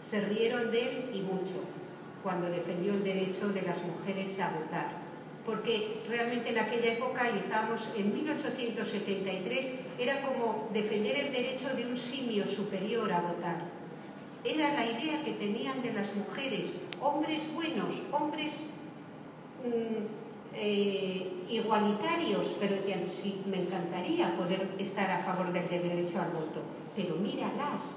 se 0.00 0.20
rieron 0.20 0.70
de 0.70 0.82
él 0.82 1.10
y 1.12 1.20
mucho 1.22 1.64
cuando 2.22 2.48
defendió 2.48 2.94
el 2.94 3.02
derecho 3.02 3.48
de 3.48 3.62
las 3.62 3.82
mujeres 3.82 4.38
a 4.38 4.50
votar. 4.50 5.01
Porque 5.44 6.02
realmente 6.08 6.50
en 6.50 6.58
aquella 6.58 6.92
época, 6.92 7.28
y 7.34 7.38
estábamos 7.38 7.90
en 7.96 8.14
1873, 8.14 9.72
era 9.98 10.22
como 10.22 10.68
defender 10.72 11.16
el 11.16 11.32
derecho 11.32 11.68
de 11.74 11.86
un 11.86 11.96
simio 11.96 12.46
superior 12.46 13.10
a 13.12 13.20
votar. 13.20 13.64
Era 14.44 14.74
la 14.74 14.86
idea 14.86 15.22
que 15.24 15.32
tenían 15.32 15.82
de 15.82 15.92
las 15.92 16.14
mujeres, 16.14 16.76
hombres 17.00 17.52
buenos, 17.54 17.92
hombres 18.12 18.64
mm, 19.64 20.22
eh, 20.54 21.32
igualitarios, 21.48 22.56
pero 22.60 22.76
decían, 22.76 23.08
sí, 23.08 23.42
me 23.46 23.62
encantaría 23.62 24.34
poder 24.36 24.68
estar 24.78 25.10
a 25.10 25.18
favor 25.24 25.52
del 25.52 25.68
derecho 25.68 26.20
al 26.20 26.30
voto, 26.30 26.60
pero 26.94 27.16
míralas, 27.16 27.96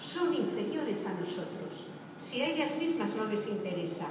son 0.00 0.34
inferiores 0.34 1.06
a 1.06 1.14
nosotros. 1.14 1.86
Si 2.20 2.42
a 2.42 2.48
ellas 2.48 2.76
mismas 2.76 3.14
no 3.14 3.24
les 3.24 3.46
interesa, 3.48 4.08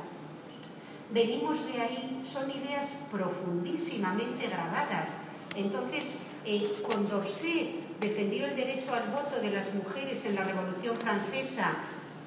venimos 1.13 1.65
de 1.65 1.81
ahí, 1.81 2.21
son 2.23 2.49
ideas 2.49 3.05
profundísimamente 3.11 4.47
grabadas. 4.47 5.09
Entonces, 5.55 6.15
eh, 6.45 6.81
Condorcet 6.81 7.99
defendió 7.99 8.47
el 8.47 8.55
derecho 8.55 8.93
al 8.93 9.09
voto 9.11 9.39
de 9.41 9.51
las 9.51 9.73
mujeres 9.73 10.25
en 10.25 10.35
la 10.35 10.43
Revolución 10.43 10.95
Francesa, 10.95 11.73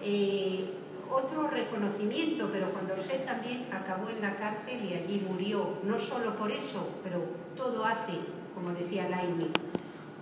eh, 0.03 0.71
otro 1.11 1.49
reconocimiento, 1.49 2.49
pero 2.53 2.71
cuando 2.71 2.95
Condorcet 2.95 3.27
también 3.27 3.67
acabó 3.73 4.11
en 4.11 4.21
la 4.21 4.37
cárcel 4.37 4.85
y 4.85 4.95
allí 4.95 5.27
murió, 5.29 5.79
no 5.85 5.99
solo 5.99 6.35
por 6.37 6.51
eso, 6.51 6.89
pero 7.03 7.23
todo 7.57 7.85
hace, 7.85 8.13
como 8.55 8.71
decía 8.73 9.09
Leibniz. 9.09 9.51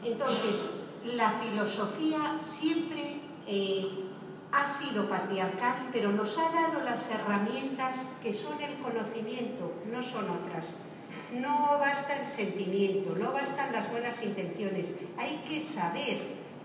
Entonces, 0.04 0.70
la 1.04 1.30
filosofía 1.32 2.38
siempre 2.40 3.20
eh, 3.46 3.88
ha 4.52 4.66
sido 4.66 5.08
patriarcal, 5.08 5.88
pero 5.90 6.12
nos 6.12 6.38
ha 6.38 6.50
dado 6.52 6.80
las 6.82 7.10
herramientas 7.10 8.10
que 8.22 8.32
son 8.32 8.60
el 8.60 8.76
conocimiento, 8.78 9.72
no 9.90 10.02
son 10.02 10.26
otras. 10.28 10.76
No 11.32 11.78
basta 11.78 12.20
el 12.20 12.26
sentimiento, 12.26 13.16
no 13.18 13.32
bastan 13.32 13.72
las 13.72 13.90
buenas 13.90 14.22
intenciones, 14.22 14.94
hay 15.16 15.42
que 15.48 15.60
saber 15.60 16.18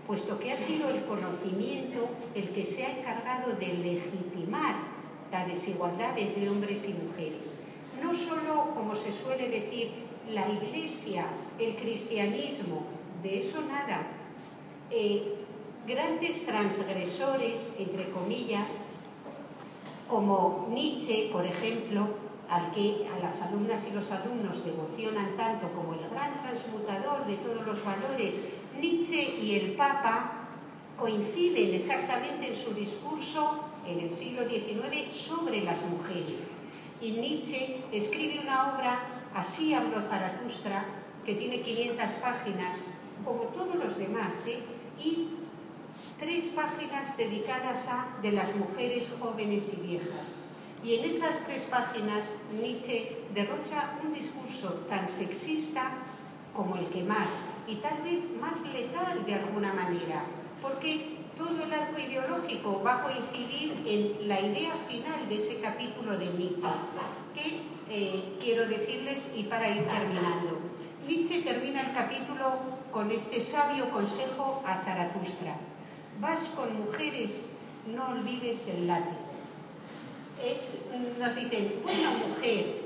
puesto 0.06 0.38
que 0.38 0.52
ha 0.52 0.56
sido 0.56 0.88
el 0.88 1.04
conocimiento 1.04 2.08
el 2.34 2.48
que 2.48 2.64
se 2.64 2.84
ha 2.84 2.98
encargado 2.98 3.52
de 3.56 3.74
legitimar 3.74 4.76
la 5.30 5.44
desigualdad 5.46 6.18
entre 6.18 6.48
hombres 6.48 6.88
y 6.88 6.94
mujeres. 6.94 7.58
No 8.02 8.14
solo, 8.14 8.74
como 8.74 8.94
se 8.94 9.12
suele 9.12 9.48
decir, 9.48 9.90
la 10.30 10.48
Iglesia, 10.48 11.26
el 11.58 11.76
cristianismo, 11.76 12.84
de 13.22 13.38
eso 13.38 13.60
nada. 13.62 14.06
Eh, 14.90 15.34
grandes 15.88 16.44
transgresores, 16.44 17.72
entre 17.78 18.10
comillas, 18.10 18.68
como 20.06 20.68
Nietzsche, 20.70 21.30
por 21.32 21.44
ejemplo, 21.44 22.06
al 22.48 22.70
que 22.72 23.08
a 23.14 23.18
las 23.18 23.40
alumnas 23.42 23.86
y 23.90 23.94
los 23.94 24.10
alumnos 24.10 24.64
devocionan 24.64 25.36
tanto 25.36 25.68
como 25.72 25.94
el 25.94 26.08
gran 26.10 26.42
transmutador 26.42 27.26
de 27.26 27.36
todos 27.36 27.66
los 27.66 27.84
valores 27.84 28.42
Nietzsche 28.80 29.38
y 29.42 29.56
el 29.56 29.72
Papa 29.72 30.48
coinciden 30.98 31.74
exactamente 31.74 32.48
en 32.48 32.54
su 32.54 32.72
discurso 32.74 33.64
en 33.86 34.00
el 34.00 34.10
siglo 34.10 34.48
XIX 34.48 35.12
sobre 35.12 35.62
las 35.62 35.82
mujeres. 35.82 36.50
Y 37.00 37.12
Nietzsche 37.12 37.82
escribe 37.92 38.40
una 38.40 38.74
obra, 38.74 39.08
Así 39.34 39.74
habló 39.74 40.00
Zaratustra, 40.00 40.84
que 41.24 41.34
tiene 41.34 41.60
500 41.60 42.10
páginas, 42.22 42.76
como 43.24 43.42
todos 43.44 43.74
los 43.76 43.96
demás, 43.98 44.32
¿eh? 44.46 44.60
y 44.98 45.28
tres 46.18 46.44
páginas 46.46 47.16
dedicadas 47.16 47.86
a 47.88 48.20
de 48.20 48.32
las 48.32 48.56
mujeres 48.56 49.12
jóvenes 49.20 49.72
y 49.72 49.86
viejas. 49.86 50.26
Y 50.82 50.96
en 50.96 51.04
esas 51.04 51.46
tres 51.46 51.62
páginas 51.62 52.24
Nietzsche 52.60 53.18
derrocha 53.34 53.98
un 54.04 54.12
discurso 54.12 54.84
tan 54.88 55.08
sexista 55.08 55.90
como 56.54 56.76
el 56.76 56.86
que 56.86 57.04
más, 57.04 57.28
y 57.68 57.76
tal 57.76 58.02
vez 58.02 58.24
más 58.40 58.60
letal 58.72 59.24
de 59.24 59.34
alguna 59.34 59.72
manera, 59.72 60.24
porque 60.60 61.18
todo 61.36 61.62
el 61.62 61.72
arco 61.72 62.00
ideológico 62.00 62.82
va 62.84 62.96
a 62.96 63.02
coincidir 63.04 63.84
en 63.86 64.28
la 64.28 64.40
idea 64.40 64.72
final 64.88 65.28
de 65.28 65.36
ese 65.36 65.60
capítulo 65.60 66.18
de 66.18 66.26
Nietzsche, 66.26 66.66
que 67.34 67.60
eh, 67.90 68.36
quiero 68.40 68.66
decirles 68.66 69.30
y 69.36 69.44
para 69.44 69.68
ir 69.70 69.84
terminando. 69.86 70.58
Nietzsche 71.06 71.42
termina 71.42 71.82
el 71.82 71.92
capítulo 71.92 72.58
con 72.90 73.10
este 73.12 73.40
sabio 73.40 73.88
consejo 73.90 74.62
a 74.66 74.76
Zaratustra. 74.76 75.67
Vas 76.20 76.52
con 76.56 76.84
mujeres, 76.84 77.46
no 77.86 78.08
olvides 78.08 78.68
el 78.68 78.86
látigo 78.86 79.28
nos 81.18 81.34
dicen, 81.34 81.80
bueno, 81.82 82.10
mujer, 82.28 82.82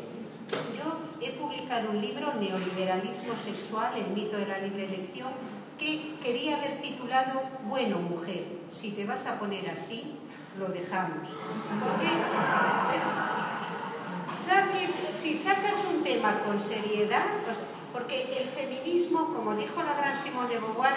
yo 0.77 0.99
he 1.21 1.33
publicado 1.33 1.91
un 1.91 2.01
libro, 2.01 2.35
Neoliberalismo 2.35 3.35
Sexual, 3.45 3.93
el 3.97 4.09
mito 4.15 4.37
de 4.37 4.47
la 4.47 4.59
libre 4.59 4.87
elección, 4.87 5.29
que 5.79 6.17
quería 6.23 6.57
haber 6.57 6.81
titulado 6.81 7.43
Bueno, 7.69 7.99
mujer, 7.99 8.47
si 8.73 8.93
te 8.93 9.05
vas 9.05 9.27
a 9.27 9.39
poner 9.39 9.69
así, 9.69 10.17
lo 10.59 10.69
dejamos. 10.69 11.29
Porque 11.81 12.09
si 15.13 15.37
sacas 15.37 15.85
un 15.95 16.03
tema 16.03 16.41
con 16.41 16.61
seriedad, 16.61 17.25
pues, 17.45 17.59
porque 17.93 18.39
el 18.41 18.49
feminismo, 18.49 19.35
como 19.35 19.55
dijo 19.57 19.83
la 19.83 19.95
gran 19.95 20.17
Simone 20.17 20.49
de 20.49 20.61
Beauvoir, 20.61 20.95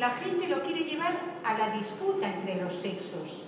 la 0.00 0.10
gente 0.10 0.48
lo 0.48 0.62
quiere 0.62 0.80
llevar 0.80 1.14
a 1.44 1.58
la 1.58 1.76
disputa 1.76 2.26
entre 2.26 2.56
los 2.56 2.72
sexos 2.72 3.44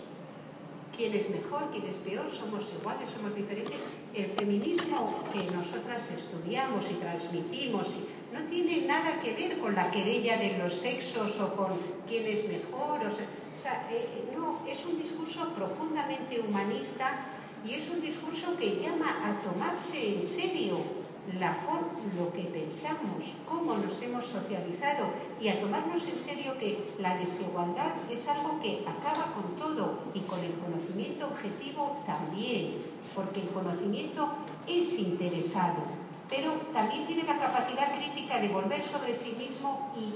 quién 0.94 1.14
es 1.14 1.30
mejor, 1.30 1.70
quién 1.72 1.86
es 1.86 1.96
peor, 1.96 2.30
somos 2.30 2.64
iguales, 2.78 3.08
somos 3.08 3.34
diferentes. 3.34 3.80
El 4.14 4.26
feminismo 4.26 5.24
que 5.32 5.42
nosotras 5.50 6.10
estudiamos 6.10 6.84
y 6.90 6.94
transmitimos 6.94 7.88
no 8.32 8.40
tiene 8.50 8.86
nada 8.86 9.18
que 9.20 9.32
ver 9.32 9.58
con 9.58 9.74
la 9.74 9.90
querella 9.90 10.36
de 10.36 10.58
los 10.58 10.74
sexos 10.74 11.40
o 11.40 11.56
con 11.56 11.72
quién 12.06 12.26
es 12.26 12.46
mejor. 12.46 13.00
O 13.06 13.10
sea, 13.10 13.88
eh, 13.90 14.06
eh, 14.14 14.36
no, 14.36 14.60
es 14.68 14.84
un 14.84 15.00
discurso 15.00 15.48
profundamente 15.54 16.40
humanista 16.40 17.26
y 17.64 17.74
es 17.74 17.88
un 17.88 18.02
discurso 18.02 18.56
que 18.58 18.76
llama 18.76 19.16
a 19.24 19.40
tomarse 19.40 20.16
en 20.16 20.28
serio 20.28 21.01
la 21.38 21.54
forma, 21.54 22.02
lo 22.18 22.32
que 22.32 22.42
pensamos, 22.50 23.22
cómo 23.48 23.76
nos 23.76 24.02
hemos 24.02 24.26
socializado 24.26 25.06
y 25.40 25.48
a 25.48 25.60
tomarnos 25.60 26.04
en 26.08 26.18
serio 26.18 26.58
que 26.58 26.94
la 26.98 27.16
desigualdad 27.16 27.94
es 28.10 28.26
algo 28.26 28.58
que 28.60 28.84
acaba 28.86 29.32
con 29.32 29.54
todo 29.56 30.00
y 30.14 30.20
con 30.20 30.40
el 30.40 30.52
conocimiento 30.54 31.26
objetivo 31.26 32.02
también, 32.04 32.74
porque 33.14 33.42
el 33.42 33.50
conocimiento 33.50 34.30
es 34.66 34.98
interesado, 34.98 35.84
pero 36.28 36.54
también 36.72 37.06
tiene 37.06 37.22
la 37.22 37.38
capacidad 37.38 37.94
crítica 37.94 38.40
de 38.40 38.48
volver 38.48 38.82
sobre 38.82 39.14
sí 39.14 39.34
mismo 39.38 39.92
y, 39.96 40.12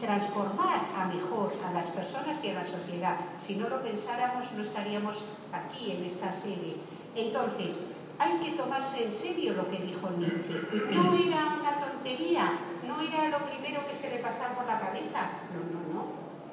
transformar 0.00 0.88
a 0.96 1.04
mejor 1.04 1.52
a 1.68 1.70
las 1.70 1.88
personas 1.88 2.42
y 2.42 2.48
a 2.48 2.54
la 2.54 2.64
sociedad. 2.64 3.14
Si 3.38 3.56
no 3.56 3.68
lo 3.68 3.82
pensáramos 3.82 4.50
no 4.56 4.62
estaríamos 4.62 5.18
aquí 5.52 5.90
en 5.92 6.04
esta 6.04 6.32
sede. 6.32 6.76
Entonces, 7.14 7.84
hay 8.18 8.38
que 8.38 8.52
tomarse 8.52 9.04
en 9.04 9.12
serio 9.12 9.54
lo 9.54 9.68
que 9.68 9.78
dijo 9.78 10.10
Nietzsche. 10.10 10.60
No 10.90 11.14
era 11.14 11.58
una 11.60 11.78
tontería, 11.78 12.58
no 12.86 13.00
era 13.00 13.28
lo 13.28 13.46
primero 13.46 13.86
que 13.86 13.94
se 13.94 14.10
le 14.10 14.18
pasaba 14.18 14.54
por 14.54 14.66
la 14.66 14.78
cabeza. 14.78 15.42
No, 15.52 15.60
no, 15.72 15.80
no. 15.92 16.02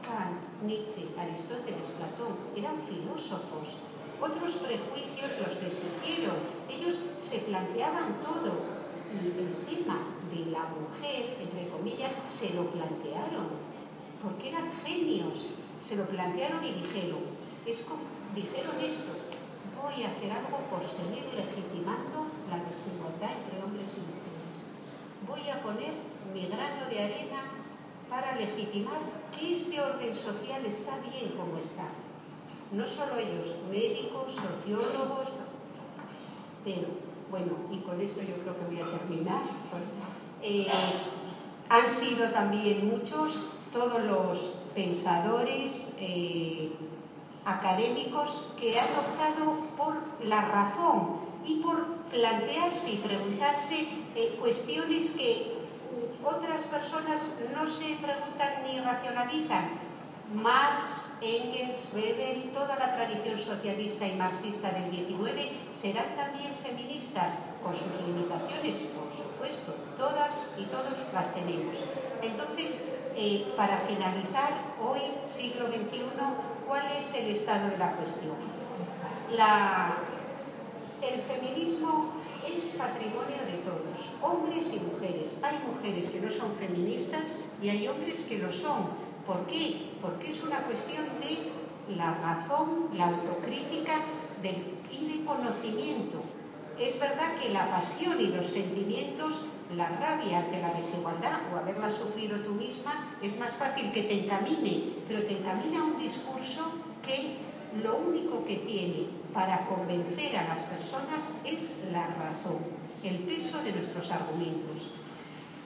Kant, 0.01 0.63
Nietzsche, 0.63 1.09
Aristóteles, 1.17 1.87
Platón 1.97 2.37
eran 2.55 2.79
filósofos. 2.79 3.77
Otros 4.21 4.51
prejuicios 4.57 5.31
los 5.39 5.61
deshicieron. 5.61 6.35
Ellos 6.69 6.99
se 7.17 7.39
planteaban 7.39 8.19
todo. 8.21 8.79
Y 9.09 9.25
el 9.25 9.55
tema 9.65 9.99
de 10.31 10.51
la 10.51 10.65
mujer, 10.69 11.37
entre 11.41 11.67
comillas, 11.69 12.13
se 12.27 12.53
lo 12.53 12.65
plantearon. 12.65 13.47
Porque 14.21 14.49
eran 14.49 14.69
genios. 14.85 15.47
Se 15.81 15.95
lo 15.95 16.05
plantearon 16.05 16.63
y 16.63 16.71
dijeron, 16.73 17.19
es 17.65 17.81
como, 17.83 18.01
dijeron 18.35 18.75
esto, 18.81 19.11
voy 19.81 20.03
a 20.03 20.09
hacer 20.09 20.31
algo 20.31 20.57
por 20.69 20.85
seguir 20.85 21.25
legitimando 21.33 22.27
la 22.49 22.59
desigualdad 22.65 23.31
entre 23.31 23.63
hombres 23.63 23.89
y 23.95 24.01
mujeres. 24.05 24.55
Voy 25.27 25.49
a 25.49 25.61
poner 25.61 25.93
mi 26.33 26.47
grano 26.47 26.85
de 26.89 26.99
arena 26.99 27.41
para 28.09 28.35
legitimar 28.35 28.99
que 29.37 29.51
este 29.51 29.79
orden 29.79 30.13
social 30.13 30.65
está 30.65 30.97
bien 30.99 31.31
como 31.37 31.57
está. 31.57 31.87
No 32.71 32.85
solo 32.85 33.17
ellos, 33.17 33.55
médicos, 33.69 34.35
sociólogos, 34.35 35.29
pero 36.63 36.87
bueno, 37.29 37.53
y 37.71 37.77
con 37.79 38.01
esto 38.01 38.21
yo 38.21 38.35
creo 38.41 38.55
que 38.55 38.65
voy 38.65 38.81
a 38.81 38.97
terminar. 38.97 39.41
Eh, 40.41 40.67
han 41.69 41.89
sido 41.89 42.29
también 42.29 42.89
muchos 42.89 43.49
todos 43.71 44.03
los 44.03 44.55
pensadores, 44.73 45.93
eh, 45.99 46.71
académicos 47.57 48.51
que 48.59 48.79
han 48.79 48.87
optado 48.87 49.55
por 49.77 49.95
la 50.23 50.41
razón 50.41 51.19
y 51.45 51.55
por 51.57 51.85
plantearse 52.09 52.91
y 52.91 52.97
preguntarse 52.97 53.87
eh, 54.15 54.37
cuestiones 54.39 55.11
que 55.11 55.57
otras 56.23 56.63
personas 56.63 57.33
no 57.55 57.67
se 57.67 57.95
preguntan 57.95 58.63
ni 58.65 58.79
racionalizan. 58.79 59.89
Marx, 60.33 61.09
Engels, 61.21 61.89
Weber, 61.91 62.51
toda 62.53 62.75
la 62.75 62.95
tradición 62.95 63.39
socialista 63.39 64.07
y 64.07 64.13
marxista 64.13 64.69
del 64.71 64.91
19 64.91 65.51
serán 65.73 66.15
también 66.15 66.53
feministas, 66.61 67.33
con 67.63 67.73
sus 67.73 67.89
limitaciones, 68.05 68.75
por 68.93 69.09
supuesto, 69.11 69.73
todas 69.97 70.45
y 70.57 70.65
todos 70.65 70.93
las 71.11 71.33
tenemos. 71.33 71.75
Entonces, 72.21 72.83
eh, 73.15 73.53
para 73.55 73.77
finalizar, 73.77 74.75
hoy, 74.81 75.01
siglo 75.27 75.67
XXI, 75.67 76.03
¿cuál 76.67 76.85
es 76.97 77.13
el 77.15 77.35
estado 77.35 77.69
de 77.69 77.77
la 77.77 77.93
cuestión? 77.93 78.59
el 81.01 81.21
feminismo 81.21 82.11
es 82.45 82.73
patrimonio 82.77 83.39
de 83.45 83.59
todos, 83.63 84.09
hombres 84.21 84.73
y 84.73 84.79
mujeres. 84.79 85.37
Hay 85.43 85.59
mujeres 85.65 86.09
que 86.09 86.19
no 86.19 86.29
son 86.29 86.51
feministas 86.51 87.37
y 87.61 87.69
hay 87.69 87.87
hombres 87.87 88.25
que 88.27 88.39
lo 88.39 88.51
son. 88.51 88.89
¿Por 89.25 89.45
qué? 89.45 89.91
Porque 90.01 90.29
es 90.29 90.43
una 90.43 90.57
cuestión 90.59 91.05
de 91.21 91.95
la 91.95 92.15
razón, 92.15 92.89
la 92.93 93.07
autocrítica 93.07 94.01
y 94.91 95.07
de 95.07 95.25
conocimiento. 95.25 96.19
Es 96.79 96.99
verdad 96.99 97.35
que 97.35 97.49
la 97.49 97.69
pasión 97.69 98.19
y 98.19 98.27
los 98.27 98.47
sentimientos 98.47 99.45
la 99.75 99.87
rabia 99.87 100.39
ante 100.39 100.61
la 100.61 100.73
desigualdad 100.73 101.39
o 101.53 101.57
haberla 101.57 101.89
sufrido 101.89 102.37
tú 102.39 102.51
misma 102.51 103.15
es 103.21 103.37
más 103.37 103.53
fácil 103.53 103.91
que 103.91 104.03
te 104.03 104.23
encamine, 104.23 104.95
pero 105.07 105.23
te 105.23 105.37
encamina 105.37 105.81
a 105.81 105.83
un 105.83 105.99
discurso 105.99 106.71
que 107.05 107.37
lo 107.83 107.97
único 107.97 108.43
que 108.45 108.57
tiene 108.57 109.07
para 109.33 109.65
convencer 109.67 110.35
a 110.37 110.47
las 110.47 110.59
personas 110.59 111.23
es 111.45 111.73
la 111.91 112.07
razón, 112.07 112.57
el 113.03 113.19
peso 113.19 113.61
de 113.61 113.73
nuestros 113.73 114.09
argumentos. 114.11 114.91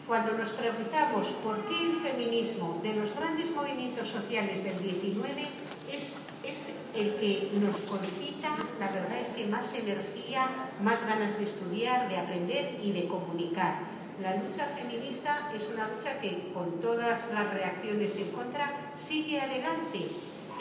Cuando 0.06 0.34
nos 0.34 0.50
preguntamos 0.50 1.28
por 1.42 1.64
qué 1.66 1.82
el 1.82 1.96
feminismo 1.96 2.82
de 2.84 2.96
los 2.96 3.16
grandes 3.16 3.50
movimientos 3.52 4.10
sociales 4.10 4.66
del 4.66 4.84
19 4.84 5.46
es, 5.90 6.26
es 6.44 6.74
el 6.96 7.16
que 7.16 7.50
nos 7.60 7.78
concita, 7.78 8.56
la 8.80 8.92
verdad 8.92 9.20
es 9.20 9.30
que 9.30 9.48
más 9.48 9.74
energía, 9.74 10.48
más 10.82 11.06
ganas 11.08 11.38
de 11.38 11.44
estudiar, 11.44 12.10
de 12.10 12.18
aprender 12.18 12.80
y 12.84 12.92
de 12.92 13.08
comunicar 13.08 13.94
la 14.22 14.36
lucha 14.38 14.68
feminista 14.68 15.52
es 15.56 15.70
una 15.74 15.88
lucha 15.88 16.20
que 16.22 16.52
con 16.54 16.80
todas 16.80 17.32
las 17.34 17.54
reacciones 17.54 18.16
en 18.18 18.30
contra 18.30 18.92
sigue 18.94 19.42
adelante. 19.42 20.08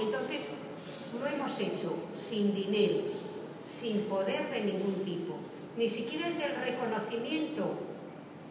Entonces, 0.01 0.53
lo 1.19 1.27
hemos 1.27 1.59
hecho 1.61 1.95
sin 2.15 2.55
dinero, 2.55 3.03
sin 3.65 4.03
poder 4.05 4.51
de 4.51 4.65
ningún 4.65 5.05
tipo, 5.05 5.35
ni 5.77 5.89
siquiera 5.89 6.29
el 6.29 6.39
del 6.39 6.57
reconocimiento 6.57 7.75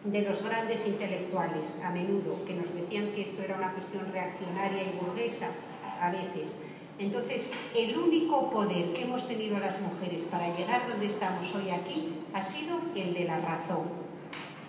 de 0.04 0.22
los 0.22 0.42
grandes 0.42 0.86
intelectuales, 0.86 1.80
a 1.84 1.90
menudo, 1.90 2.44
que 2.44 2.54
nos 2.54 2.72
decían 2.72 3.08
que 3.08 3.22
esto 3.22 3.42
era 3.42 3.56
una 3.56 3.72
cuestión 3.72 4.10
reaccionaria 4.12 4.82
y 4.82 4.98
burguesa, 5.00 5.48
a 6.00 6.10
veces. 6.10 6.58
Entonces, 6.98 7.50
el 7.76 7.96
único 7.98 8.50
poder 8.50 8.92
que 8.92 9.02
hemos 9.02 9.26
tenido 9.26 9.58
las 9.58 9.80
mujeres 9.80 10.22
para 10.30 10.54
llegar 10.56 10.86
donde 10.88 11.06
estamos 11.06 11.54
hoy 11.54 11.70
aquí 11.70 12.14
ha 12.32 12.42
sido 12.42 12.78
el 12.94 13.14
de 13.14 13.24
la 13.24 13.38
razón 13.38 14.02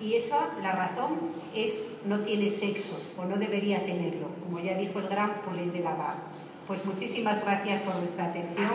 y 0.04 0.16
esa, 0.16 0.50
la 0.62 0.74
razón, 0.74 1.32
es 1.56 1.88
no 2.06 2.20
tiene 2.20 2.50
sexo 2.50 3.00
o 3.18 3.24
no 3.24 3.38
debería 3.38 3.86
tenerlo, 3.86 4.28
como 4.44 4.60
ya 4.60 4.76
dijo 4.76 5.00
el 5.00 5.08
gran 5.08 5.42
Paulin 5.46 5.72
de 5.72 5.80
Laval. 5.80 6.18
Pues 6.68 6.84
muchísimas 6.86 7.44
gracias 7.44 7.82
por 7.82 7.98
vuestra 8.00 8.26
atención. 8.26 8.72